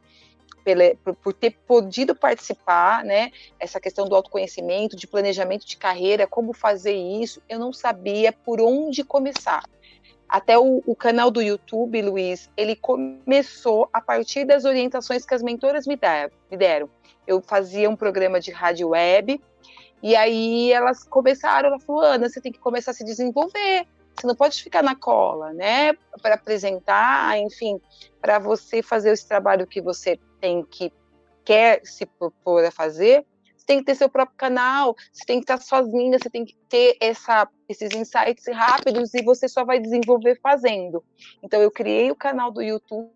pela, 0.65 0.95
por, 1.03 1.17
por, 1.17 1.33
ter 1.33 1.59
podido 1.67 2.15
participar, 2.15 3.05
né? 3.05 3.33
Essa 3.59 3.81
questão 3.81 4.07
do 4.07 4.15
autoconhecimento, 4.15 4.95
de 4.95 5.09
planejamento 5.09 5.67
de 5.67 5.77
carreira, 5.77 6.29
como 6.29 6.53
fazer 6.53 6.95
isso, 6.95 7.43
eu 7.49 7.59
não 7.59 7.73
sabia 7.73 8.33
por 8.33 8.61
onde 8.61 9.03
começar. 9.03 9.65
Até 10.29 10.57
o, 10.57 10.81
o, 10.87 10.95
canal 10.95 11.29
do 11.29 11.43
YouTube, 11.43 12.01
Luiz, 12.03 12.49
ele 12.57 12.77
começou 12.77 13.89
a 13.93 14.01
partir 14.01 14.45
das 14.45 14.65
orientações 14.65 15.27
que 15.27 15.35
as 15.35 15.43
mentoras 15.43 15.89
me, 15.89 15.99
deram. 16.57 16.89
Eu 17.27 17.43
fazia 17.43 17.91
um 17.91 17.97
programa 17.97 18.39
de 18.39 18.53
rádio 18.53 18.91
web 18.91 19.41
e 20.03 20.17
aí 20.17 20.73
elas 20.73 21.05
começaram, 21.05 21.69
ela 21.69 21.79
falou, 21.79 22.03
Ana, 22.03 22.29
você 22.29 22.41
tem 22.41 22.51
que 22.51 22.59
começar 22.59 22.91
a 22.91 22.95
se 22.95 23.05
desenvolver, 23.05 23.87
você 24.15 24.27
não 24.27 24.35
pode 24.35 24.63
ficar 24.63 24.83
na 24.83 24.97
cola, 24.97 25.53
né? 25.53 25.93
Para 26.21 26.35
apresentar, 26.35 27.39
enfim, 27.39 27.81
para 28.21 28.39
você 28.39 28.83
fazer 28.83 29.13
esse 29.13 29.27
trabalho 29.27 29.67
que 29.67 29.81
você 29.81 30.19
tem 30.41 30.65
que 30.65 30.93
quer 31.45 31.81
se 31.85 32.05
propor 32.05 32.65
a 32.65 32.71
fazer, 32.71 33.25
você 33.57 33.67
tem 33.67 33.79
que 33.79 33.85
ter 33.85 33.95
seu 33.95 34.09
próprio 34.09 34.37
canal, 34.37 34.97
você 35.13 35.25
tem 35.25 35.39
que 35.39 35.45
estar 35.45 35.61
sozinha, 35.61 36.19
você 36.19 36.29
tem 36.29 36.45
que 36.45 36.57
ter 36.69 36.97
essa, 37.01 37.49
esses 37.69 37.93
insights 37.95 38.45
rápidos 38.53 39.15
e 39.15 39.23
você 39.23 39.49
só 39.49 39.65
vai 39.65 39.79
desenvolver 39.79 40.39
fazendo. 40.43 41.03
Então 41.43 41.61
eu 41.61 41.71
criei 41.71 42.11
o 42.11 42.17
canal 42.17 42.51
do 42.51 42.61
YouTube 42.61 43.11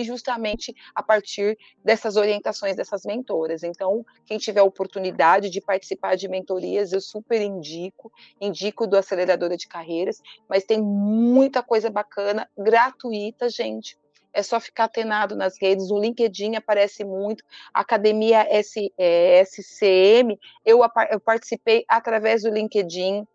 justamente 0.00 0.74
a 0.94 1.02
partir 1.02 1.58
dessas 1.84 2.16
orientações 2.16 2.76
dessas 2.76 3.04
mentoras. 3.04 3.62
Então, 3.62 4.04
quem 4.24 4.38
tiver 4.38 4.60
a 4.60 4.64
oportunidade 4.64 5.50
de 5.50 5.60
participar 5.60 6.16
de 6.16 6.28
mentorias, 6.28 6.92
eu 6.92 7.00
super 7.00 7.40
indico, 7.40 8.12
indico 8.40 8.86
do 8.86 8.96
Aceleradora 8.96 9.56
de 9.56 9.68
Carreiras, 9.68 10.20
mas 10.48 10.64
tem 10.64 10.80
muita 10.80 11.62
coisa 11.62 11.90
bacana, 11.90 12.48
gratuita, 12.56 13.48
gente. 13.48 13.96
É 14.32 14.42
só 14.42 14.58
ficar 14.58 14.84
atenado 14.84 15.36
nas 15.36 15.60
redes, 15.60 15.90
o 15.90 15.98
LinkedIn 15.98 16.56
aparece 16.56 17.04
muito, 17.04 17.44
Academia 17.72 18.46
S, 18.50 18.92
é, 18.96 19.40
SCM, 19.44 20.38
eu, 20.64 20.80
eu 21.10 21.20
participei 21.20 21.84
através 21.88 22.42
do 22.42 22.50
LinkedIn, 22.50 23.26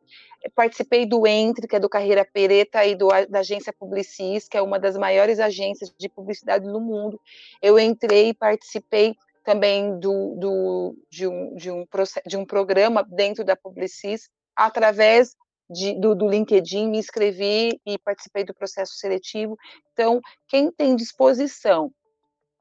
participei 0.55 1.05
do 1.05 1.27
Entre, 1.27 1.67
que 1.67 1.75
é 1.75 1.79
do 1.79 1.89
Carreira 1.89 2.25
Pereta, 2.25 2.85
e 2.85 2.95
do, 2.95 3.09
da 3.29 3.39
agência 3.39 3.73
Publicis, 3.73 4.47
que 4.47 4.57
é 4.57 4.61
uma 4.61 4.79
das 4.79 4.97
maiores 4.97 5.39
agências 5.39 5.93
de 5.97 6.09
publicidade 6.09 6.65
do 6.65 6.79
mundo. 6.79 7.19
Eu 7.61 7.79
entrei 7.79 8.29
e 8.29 8.33
participei 8.33 9.15
também 9.43 9.97
do, 9.99 10.35
do, 10.35 10.95
de, 11.09 11.27
um, 11.27 11.55
de, 11.55 11.71
um, 11.71 11.85
de 12.25 12.37
um 12.37 12.45
programa 12.45 13.03
dentro 13.03 13.43
da 13.45 13.55
Publicis, 13.55 14.29
através 14.55 15.35
de, 15.69 15.93
do, 15.99 16.15
do, 16.15 16.27
LinkedIn, 16.27 16.89
me 16.89 16.97
inscrevi 16.97 17.79
e 17.85 17.97
participei 17.97 18.43
do 18.43 18.53
processo 18.53 18.93
seletivo. 18.95 19.57
Então, 19.93 20.21
quem 20.47 20.71
tem 20.71 20.95
disposição 20.95 21.91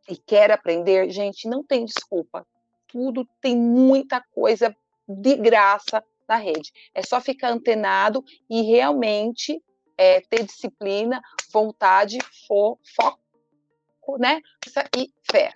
e 0.08 0.16
quer 0.16 0.50
aprender, 0.50 1.10
gente, 1.10 1.48
não 1.48 1.64
tem 1.64 1.84
desculpa. 1.84 2.46
Tudo 2.88 3.26
tem 3.40 3.56
muita 3.56 4.22
coisa 4.32 4.74
de 5.08 5.36
graça 5.36 6.02
na 6.28 6.36
rede. 6.36 6.72
É 6.94 7.02
só 7.02 7.20
ficar 7.20 7.50
antenado 7.50 8.24
e 8.50 8.62
realmente 8.62 9.62
é, 9.96 10.20
ter 10.20 10.44
disciplina, 10.44 11.20
vontade, 11.52 12.18
fo, 12.46 12.78
foco, 12.94 14.18
né? 14.18 14.40
E 14.96 15.12
fé. 15.30 15.52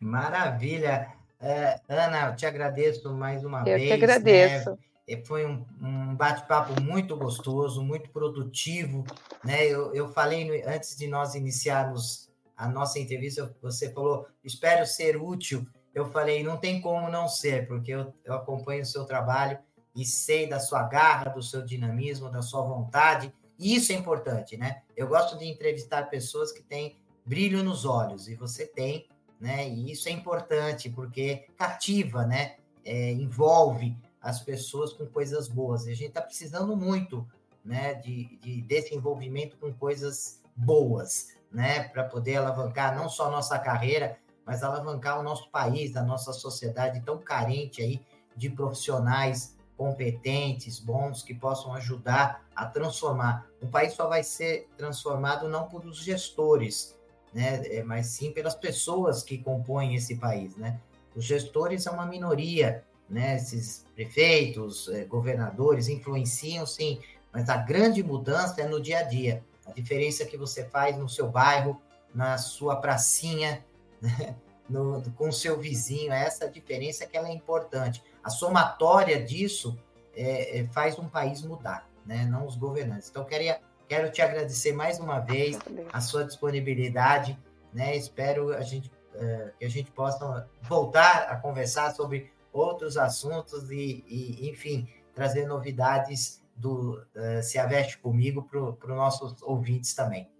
Maravilha. 0.00 1.12
É, 1.40 1.80
Ana, 1.88 2.28
eu 2.28 2.36
te 2.36 2.46
agradeço 2.46 3.12
mais 3.14 3.44
uma 3.44 3.60
eu 3.60 3.64
vez. 3.64 3.82
Eu 3.82 3.88
que 3.88 3.92
agradeço. 3.92 4.70
Né? 4.70 4.76
Foi 5.24 5.46
um, 5.46 5.64
um 5.80 6.14
bate-papo 6.14 6.80
muito 6.80 7.16
gostoso, 7.16 7.82
muito 7.82 8.10
produtivo. 8.10 9.04
Né? 9.44 9.66
Eu, 9.66 9.94
eu 9.94 10.08
falei 10.08 10.62
antes 10.64 10.96
de 10.96 11.06
nós 11.06 11.34
iniciarmos 11.34 12.28
a 12.56 12.68
nossa 12.68 12.98
entrevista, 12.98 13.54
você 13.62 13.92
falou: 13.92 14.26
espero 14.42 14.86
ser 14.86 15.16
útil 15.16 15.66
eu 15.96 16.04
falei, 16.10 16.44
não 16.44 16.58
tem 16.58 16.78
como 16.78 17.08
não 17.08 17.26
ser, 17.26 17.66
porque 17.66 17.90
eu, 17.90 18.12
eu 18.22 18.34
acompanho 18.34 18.82
o 18.82 18.86
seu 18.86 19.06
trabalho 19.06 19.58
e 19.94 20.04
sei 20.04 20.46
da 20.46 20.60
sua 20.60 20.82
garra, 20.82 21.30
do 21.30 21.42
seu 21.42 21.64
dinamismo, 21.64 22.30
da 22.30 22.42
sua 22.42 22.60
vontade, 22.60 23.32
e 23.58 23.74
isso 23.74 23.92
é 23.92 23.94
importante, 23.94 24.58
né? 24.58 24.82
Eu 24.94 25.08
gosto 25.08 25.38
de 25.38 25.46
entrevistar 25.46 26.10
pessoas 26.10 26.52
que 26.52 26.62
têm 26.62 26.98
brilho 27.24 27.62
nos 27.62 27.86
olhos, 27.86 28.28
e 28.28 28.34
você 28.34 28.66
tem, 28.66 29.08
né? 29.40 29.66
E 29.66 29.90
isso 29.90 30.10
é 30.10 30.12
importante, 30.12 30.90
porque 30.90 31.46
cativa, 31.56 32.26
né? 32.26 32.56
É, 32.84 33.12
envolve 33.12 33.96
as 34.26 34.42
pessoas 34.42 34.92
com 34.92 35.06
coisas 35.06 35.46
boas. 35.46 35.86
E 35.86 35.92
a 35.92 35.94
gente 35.94 36.08
está 36.08 36.20
precisando 36.20 36.76
muito, 36.76 37.24
né? 37.64 37.94
De, 37.94 38.36
de 38.38 38.60
desse 38.62 38.92
envolvimento 38.92 39.56
com 39.56 39.72
coisas 39.72 40.42
boas, 40.56 41.28
né? 41.50 41.84
Para 41.90 42.02
poder 42.02 42.36
alavancar 42.36 42.96
não 42.96 43.08
só 43.08 43.30
nossa 43.30 43.56
carreira, 43.56 44.18
mas 44.44 44.64
alavancar 44.64 45.20
o 45.20 45.22
nosso 45.22 45.48
país, 45.50 45.96
a 45.96 46.02
nossa 46.02 46.32
sociedade 46.32 47.00
tão 47.02 47.18
carente 47.18 47.80
aí 47.80 48.00
de 48.36 48.50
profissionais 48.50 49.56
competentes, 49.76 50.80
bons, 50.80 51.22
que 51.22 51.34
possam 51.34 51.72
ajudar 51.74 52.44
a 52.54 52.66
transformar. 52.66 53.46
Um 53.62 53.68
país 53.68 53.92
só 53.92 54.08
vai 54.08 54.24
ser 54.24 54.68
transformado 54.76 55.48
não 55.48 55.68
por 55.68 55.84
os 55.84 55.98
gestores, 55.98 56.98
né, 57.32 57.62
é, 57.66 57.82
mas 57.84 58.06
sim 58.06 58.32
pelas 58.32 58.54
pessoas 58.54 59.22
que 59.22 59.38
compõem 59.38 59.94
esse 59.94 60.16
país, 60.16 60.56
né? 60.56 60.80
Os 61.14 61.24
gestores 61.24 61.82
são 61.82 61.94
uma 61.94 62.06
minoria, 62.06 62.84
né? 63.08 63.36
Esses 63.36 63.84
prefeitos, 63.94 64.88
eh, 64.88 65.04
governadores 65.04 65.88
influenciam 65.88 66.66
sim, 66.66 67.00
mas 67.32 67.48
a 67.48 67.56
grande 67.56 68.02
mudança 68.02 68.60
é 68.60 68.66
no 68.66 68.80
dia 68.80 69.00
a 69.00 69.02
dia. 69.02 69.42
A 69.66 69.72
diferença 69.72 70.24
que 70.24 70.36
você 70.36 70.64
faz 70.64 70.96
no 70.96 71.08
seu 71.08 71.28
bairro, 71.28 71.80
na 72.14 72.38
sua 72.38 72.76
pracinha, 72.76 73.64
né? 74.00 74.34
no, 74.68 75.02
com 75.12 75.28
o 75.28 75.32
seu 75.32 75.58
vizinho, 75.58 76.12
essa 76.12 76.48
diferença 76.48 77.06
que 77.06 77.16
ela 77.16 77.28
é 77.28 77.32
importante. 77.32 78.02
A 78.22 78.30
somatória 78.30 79.22
disso 79.22 79.78
é, 80.14 80.58
é, 80.58 80.64
faz 80.68 80.98
um 80.98 81.08
país 81.08 81.42
mudar, 81.42 81.88
né? 82.04 82.24
não 82.24 82.46
os 82.46 82.56
governantes. 82.56 83.08
Então, 83.08 83.24
queria, 83.24 83.60
quero 83.88 84.10
te 84.10 84.22
agradecer 84.22 84.72
mais 84.72 84.98
uma 84.98 85.20
vez 85.20 85.58
a 85.92 86.00
sua 86.00 86.24
disponibilidade. 86.24 87.38
Né? 87.72 87.96
Espero 87.96 88.54
a 88.54 88.62
gente, 88.62 88.90
uh, 89.14 89.50
que 89.58 89.64
a 89.64 89.68
gente 89.68 89.90
possa 89.90 90.48
voltar 90.62 91.28
a 91.28 91.36
conversar 91.36 91.94
sobre 91.94 92.32
outros 92.56 92.96
assuntos 92.96 93.70
e, 93.70 94.04
e 94.06 94.50
enfim, 94.50 94.88
trazer 95.14 95.46
novidades 95.46 96.42
do 96.54 97.02
uh, 97.14 97.42
Se 97.42 97.58
Aveste 97.58 97.98
Comigo 97.98 98.42
para 98.42 98.60
os 98.60 98.96
nossos 98.96 99.42
ouvintes 99.42 99.94
também. 99.94 100.30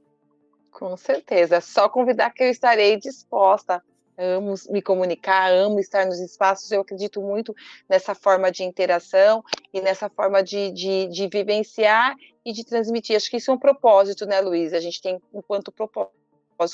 Com 0.70 0.96
certeza, 0.96 1.56
é 1.56 1.60
só 1.60 1.88
convidar 1.88 2.30
que 2.30 2.42
eu 2.42 2.50
estarei 2.50 2.98
disposta 2.98 3.82
amo 4.18 4.54
me 4.70 4.80
comunicar, 4.80 5.52
amo 5.52 5.78
estar 5.78 6.06
nos 6.06 6.18
espaços, 6.18 6.70
eu 6.72 6.80
acredito 6.80 7.20
muito 7.20 7.54
nessa 7.88 8.14
forma 8.14 8.50
de 8.50 8.64
interação 8.64 9.42
e 9.72 9.80
nessa 9.80 10.08
forma 10.08 10.42
de, 10.42 10.70
de, 10.72 11.06
de 11.08 11.28
vivenciar 11.28 12.14
e 12.44 12.52
de 12.52 12.64
transmitir. 12.64 13.16
Acho 13.16 13.30
que 13.30 13.36
isso 13.36 13.50
é 13.50 13.54
um 13.54 13.58
propósito, 13.58 14.26
né, 14.26 14.40
Luiz? 14.40 14.72
A 14.72 14.80
gente 14.80 15.00
tem 15.02 15.20
enquanto 15.34 15.70
propósito. 15.70 16.25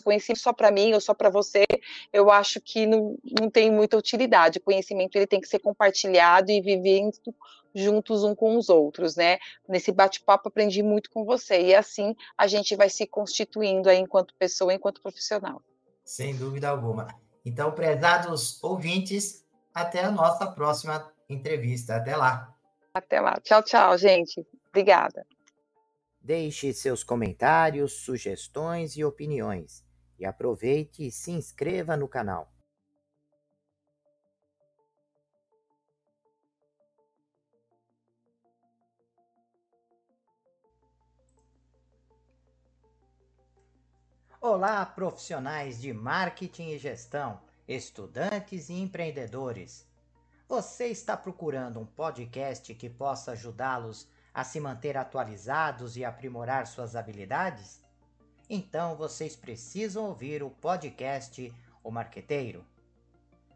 Conhecimento 0.03 0.41
só 0.41 0.53
para 0.53 0.71
mim 0.71 0.93
ou 0.93 1.01
só 1.01 1.15
para 1.15 1.31
você, 1.31 1.65
eu 2.13 2.31
acho 2.31 2.61
que 2.61 2.87
não, 2.87 3.17
não 3.41 3.51
tem 3.51 3.71
muita 3.71 3.97
utilidade. 3.97 4.59
O 4.59 4.63
conhecimento 4.63 5.17
ele 5.17 5.27
tem 5.27 5.41
que 5.41 5.49
ser 5.49 5.59
compartilhado 5.59 6.51
e 6.51 6.61
vivendo 6.61 7.13
juntos 7.75 8.23
um 8.23 8.35
com 8.35 8.57
os 8.57 8.69
outros, 8.69 9.17
né? 9.17 9.39
Nesse 9.69 9.91
bate-papo 9.93 10.49
aprendi 10.49 10.83
muito 10.83 11.11
com 11.11 11.25
você 11.25 11.61
e 11.61 11.75
assim 11.75 12.15
a 12.37 12.47
gente 12.47 12.77
vai 12.77 12.91
se 12.91 13.07
constituindo 13.07 13.89
aí 13.89 13.99
enquanto 13.99 14.35
pessoa, 14.39 14.75
enquanto 14.75 15.01
profissional. 15.01 15.63
Sem 16.05 16.37
dúvida 16.37 16.69
alguma. 16.69 17.09
Então, 17.45 17.73
prezados 17.73 18.63
ouvintes, 18.63 19.45
até 19.75 20.05
a 20.05 20.11
nossa 20.11 20.47
próxima 20.47 21.11
entrevista. 21.29 21.97
Até 21.97 22.17
lá. 22.17 22.55
Até 22.95 23.21
lá. 23.21 23.39
Tchau, 23.43 23.63
tchau, 23.63 23.97
gente. 23.97 24.47
Obrigada. 24.69 25.27
Deixe 26.25 26.73
seus 26.73 27.03
comentários, 27.03 27.95
sugestões 27.95 28.97
e 28.97 29.05
opiniões. 29.05 29.85
E 30.17 30.25
aproveite 30.25 31.05
e 31.05 31.11
se 31.11 31.33
inscreva 31.33 31.97
no 31.97 32.07
canal. 32.07 32.49
Olá, 44.41 44.87
profissionais 44.87 45.81
de 45.81 45.93
marketing 45.93 46.69
e 46.71 46.79
gestão, 46.79 47.41
estudantes 47.67 48.69
e 48.69 48.75
empreendedores. 48.75 49.85
Você 50.49 50.87
está 50.87 51.17
procurando 51.17 51.81
um 51.81 51.87
podcast 51.87 52.73
que 52.77 52.89
possa 52.89 53.33
ajudá-los 53.33 54.09
a 54.35 54.45
se 54.45 54.59
manter 54.61 54.97
atualizados 54.97 55.97
e 55.97 56.05
aprimorar 56.05 56.67
suas 56.67 56.97
habilidades? 56.97 57.83
Então 58.49 58.97
vocês 58.97 59.37
precisam 59.37 60.05
ouvir 60.07 60.43
o 60.43 60.51
podcast 60.51 61.53
O 61.83 61.91
Marqueteiro. 61.91 62.65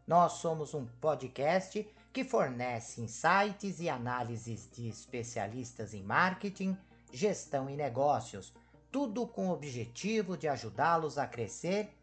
Nós 0.05 0.33
somos 0.33 0.73
um 0.73 0.85
podcast 0.85 1.87
que 2.13 2.23
fornece 2.23 3.01
insights 3.01 3.79
e 3.79 3.89
análises 3.89 4.69
de 4.71 4.87
especialistas 4.87 5.93
em 5.93 6.03
marketing, 6.03 6.77
gestão 7.11 7.69
e 7.69 7.75
negócios 7.75 8.53
tudo 8.91 9.27
com 9.27 9.49
o 9.49 9.51
objetivo 9.51 10.37
de 10.37 10.47
ajudá-los 10.47 11.17
a 11.17 11.27
crescer 11.27 11.95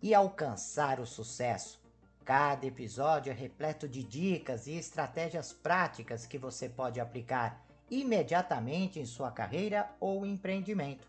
e 0.00 0.14
alcançar 0.14 1.00
o 1.00 1.06
sucesso. 1.06 1.80
Cada 2.24 2.66
episódio 2.66 3.30
é 3.30 3.34
repleto 3.34 3.88
de 3.88 4.04
dicas 4.04 4.66
e 4.66 4.76
estratégias 4.76 5.52
práticas 5.52 6.26
que 6.26 6.38
você 6.38 6.68
pode 6.68 7.00
aplicar 7.00 7.60
imediatamente 7.92 8.98
em 8.98 9.04
sua 9.04 9.30
carreira 9.30 9.90
ou 10.00 10.24
empreendimento. 10.24 11.06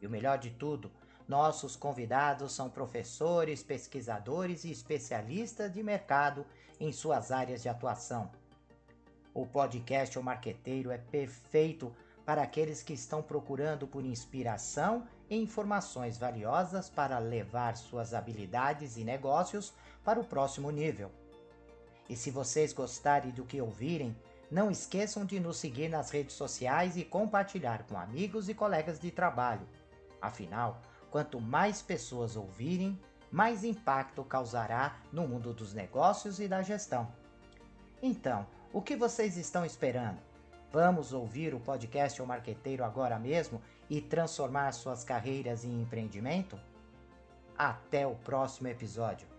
E 0.00 0.06
o 0.06 0.10
melhor 0.10 0.36
de 0.36 0.50
tudo, 0.50 0.92
nossos 1.26 1.74
convidados 1.74 2.52
são 2.52 2.68
professores, 2.68 3.62
pesquisadores 3.62 4.64
e 4.64 4.70
especialistas 4.70 5.72
de 5.72 5.82
mercado 5.82 6.44
em 6.78 6.92
suas 6.92 7.32
áreas 7.32 7.62
de 7.62 7.70
atuação. 7.70 8.30
O 9.32 9.46
podcast 9.46 10.18
O 10.18 10.22
Marqueteiro 10.22 10.90
é 10.90 10.98
perfeito 10.98 11.90
para 12.26 12.42
aqueles 12.42 12.82
que 12.82 12.92
estão 12.92 13.22
procurando 13.22 13.86
por 13.86 14.04
inspiração 14.04 15.08
e 15.30 15.36
informações 15.36 16.18
valiosas 16.18 16.90
para 16.90 17.18
levar 17.18 17.74
suas 17.74 18.12
habilidades 18.12 18.98
e 18.98 19.04
negócios 19.04 19.72
para 20.04 20.20
o 20.20 20.24
próximo 20.24 20.70
nível. 20.70 21.10
E 22.06 22.14
se 22.14 22.30
vocês 22.30 22.74
gostarem 22.74 23.30
do 23.30 23.46
que 23.46 23.62
ouvirem, 23.62 24.14
não 24.52 24.70
esqueçam 24.70 25.24
de 25.24 25.40
nos 25.40 25.56
seguir 25.56 25.88
nas 25.88 26.10
redes 26.10 26.36
sociais 26.36 26.94
e 26.98 27.04
compartilhar 27.04 27.84
com 27.84 27.96
amigos 27.96 28.50
e 28.50 28.54
colegas 28.54 29.00
de 29.00 29.10
trabalho. 29.10 29.66
Afinal, 30.20 30.82
quanto 31.10 31.40
mais 31.40 31.80
pessoas 31.80 32.36
ouvirem, 32.36 33.00
mais 33.30 33.64
impacto 33.64 34.22
causará 34.22 35.00
no 35.10 35.26
mundo 35.26 35.54
dos 35.54 35.72
negócios 35.72 36.38
e 36.38 36.46
da 36.46 36.60
gestão. 36.60 37.10
Então, 38.02 38.46
o 38.74 38.82
que 38.82 38.94
vocês 38.94 39.38
estão 39.38 39.64
esperando? 39.64 40.18
Vamos 40.70 41.14
ouvir 41.14 41.54
o 41.54 41.60
podcast 41.60 42.20
O 42.20 42.26
Marqueteiro 42.26 42.84
agora 42.84 43.18
mesmo 43.18 43.58
e 43.88 44.02
transformar 44.02 44.72
suas 44.72 45.02
carreiras 45.02 45.64
em 45.64 45.80
empreendimento? 45.80 46.60
Até 47.56 48.06
o 48.06 48.16
próximo 48.16 48.68
episódio. 48.68 49.31